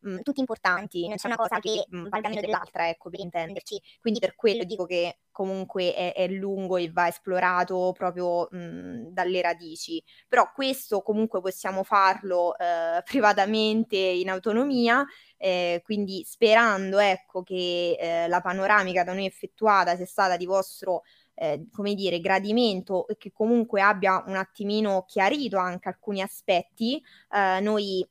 mh, 0.00 0.20
tutti 0.22 0.40
importanti, 0.40 1.06
non 1.08 1.16
c'è 1.16 1.26
una 1.26 1.36
cosa 1.36 1.58
che 1.58 1.84
mh, 1.88 2.08
valga 2.08 2.28
meno 2.28 2.40
dell'altra, 2.40 2.88
ecco, 2.88 3.10
per 3.10 3.20
intenderci. 3.20 3.80
Quindi 4.00 4.20
per 4.20 4.34
quello 4.34 4.64
dico 4.64 4.86
che 4.86 5.18
comunque 5.30 5.94
è, 5.94 6.12
è 6.14 6.26
lungo 6.28 6.76
e 6.76 6.90
va 6.90 7.08
esplorato 7.08 7.92
proprio 7.96 8.48
mh, 8.50 9.08
dalle 9.12 9.40
radici. 9.42 10.02
Però 10.28 10.50
questo 10.54 11.02
comunque 11.02 11.40
possiamo 11.40 11.82
farlo 11.84 12.56
eh, 12.58 13.02
privatamente 13.04 13.96
in 13.96 14.28
autonomia. 14.30 15.04
Eh, 15.36 15.80
quindi 15.84 16.22
sperando 16.26 16.98
ecco, 16.98 17.42
che 17.42 17.96
eh, 17.98 18.28
la 18.28 18.40
panoramica 18.40 19.04
da 19.04 19.14
noi 19.14 19.24
effettuata 19.26 19.96
sia 19.96 20.04
stata 20.06 20.36
di 20.36 20.44
vostro 20.46 21.02
eh, 21.34 21.66
come 21.72 21.94
dire, 21.94 22.20
gradimento 22.20 23.08
e 23.08 23.16
che 23.16 23.32
comunque 23.32 23.80
abbia 23.80 24.22
un 24.26 24.36
attimino 24.36 25.04
chiarito 25.06 25.56
anche 25.56 25.88
alcuni 25.88 26.20
aspetti, 26.20 27.02
eh, 27.32 27.60
noi 27.60 28.06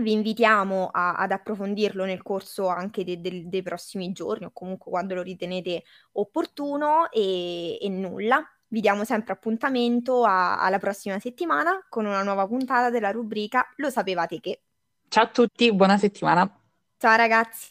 vi 0.00 0.12
invitiamo 0.12 0.88
a, 0.90 1.14
ad 1.14 1.32
approfondirlo 1.32 2.04
nel 2.04 2.22
corso 2.22 2.68
anche 2.68 3.04
de, 3.04 3.20
de, 3.20 3.48
dei 3.48 3.62
prossimi 3.62 4.12
giorni 4.12 4.46
o 4.46 4.50
comunque 4.52 4.90
quando 4.90 5.14
lo 5.14 5.22
ritenete 5.22 5.84
opportuno 6.12 7.10
e, 7.10 7.78
e 7.80 7.88
nulla. 7.88 8.42
Vi 8.68 8.80
diamo 8.80 9.04
sempre 9.04 9.34
appuntamento 9.34 10.24
a, 10.24 10.58
alla 10.58 10.78
prossima 10.78 11.18
settimana 11.18 11.84
con 11.90 12.06
una 12.06 12.22
nuova 12.22 12.46
puntata 12.46 12.88
della 12.88 13.10
rubrica 13.10 13.68
Lo 13.76 13.90
sapevate 13.90 14.40
che. 14.40 14.62
Ciao 15.08 15.24
a 15.24 15.28
tutti, 15.28 15.70
buona 15.74 15.98
settimana. 15.98 16.50
Ciao 16.96 17.16
ragazzi. 17.16 17.70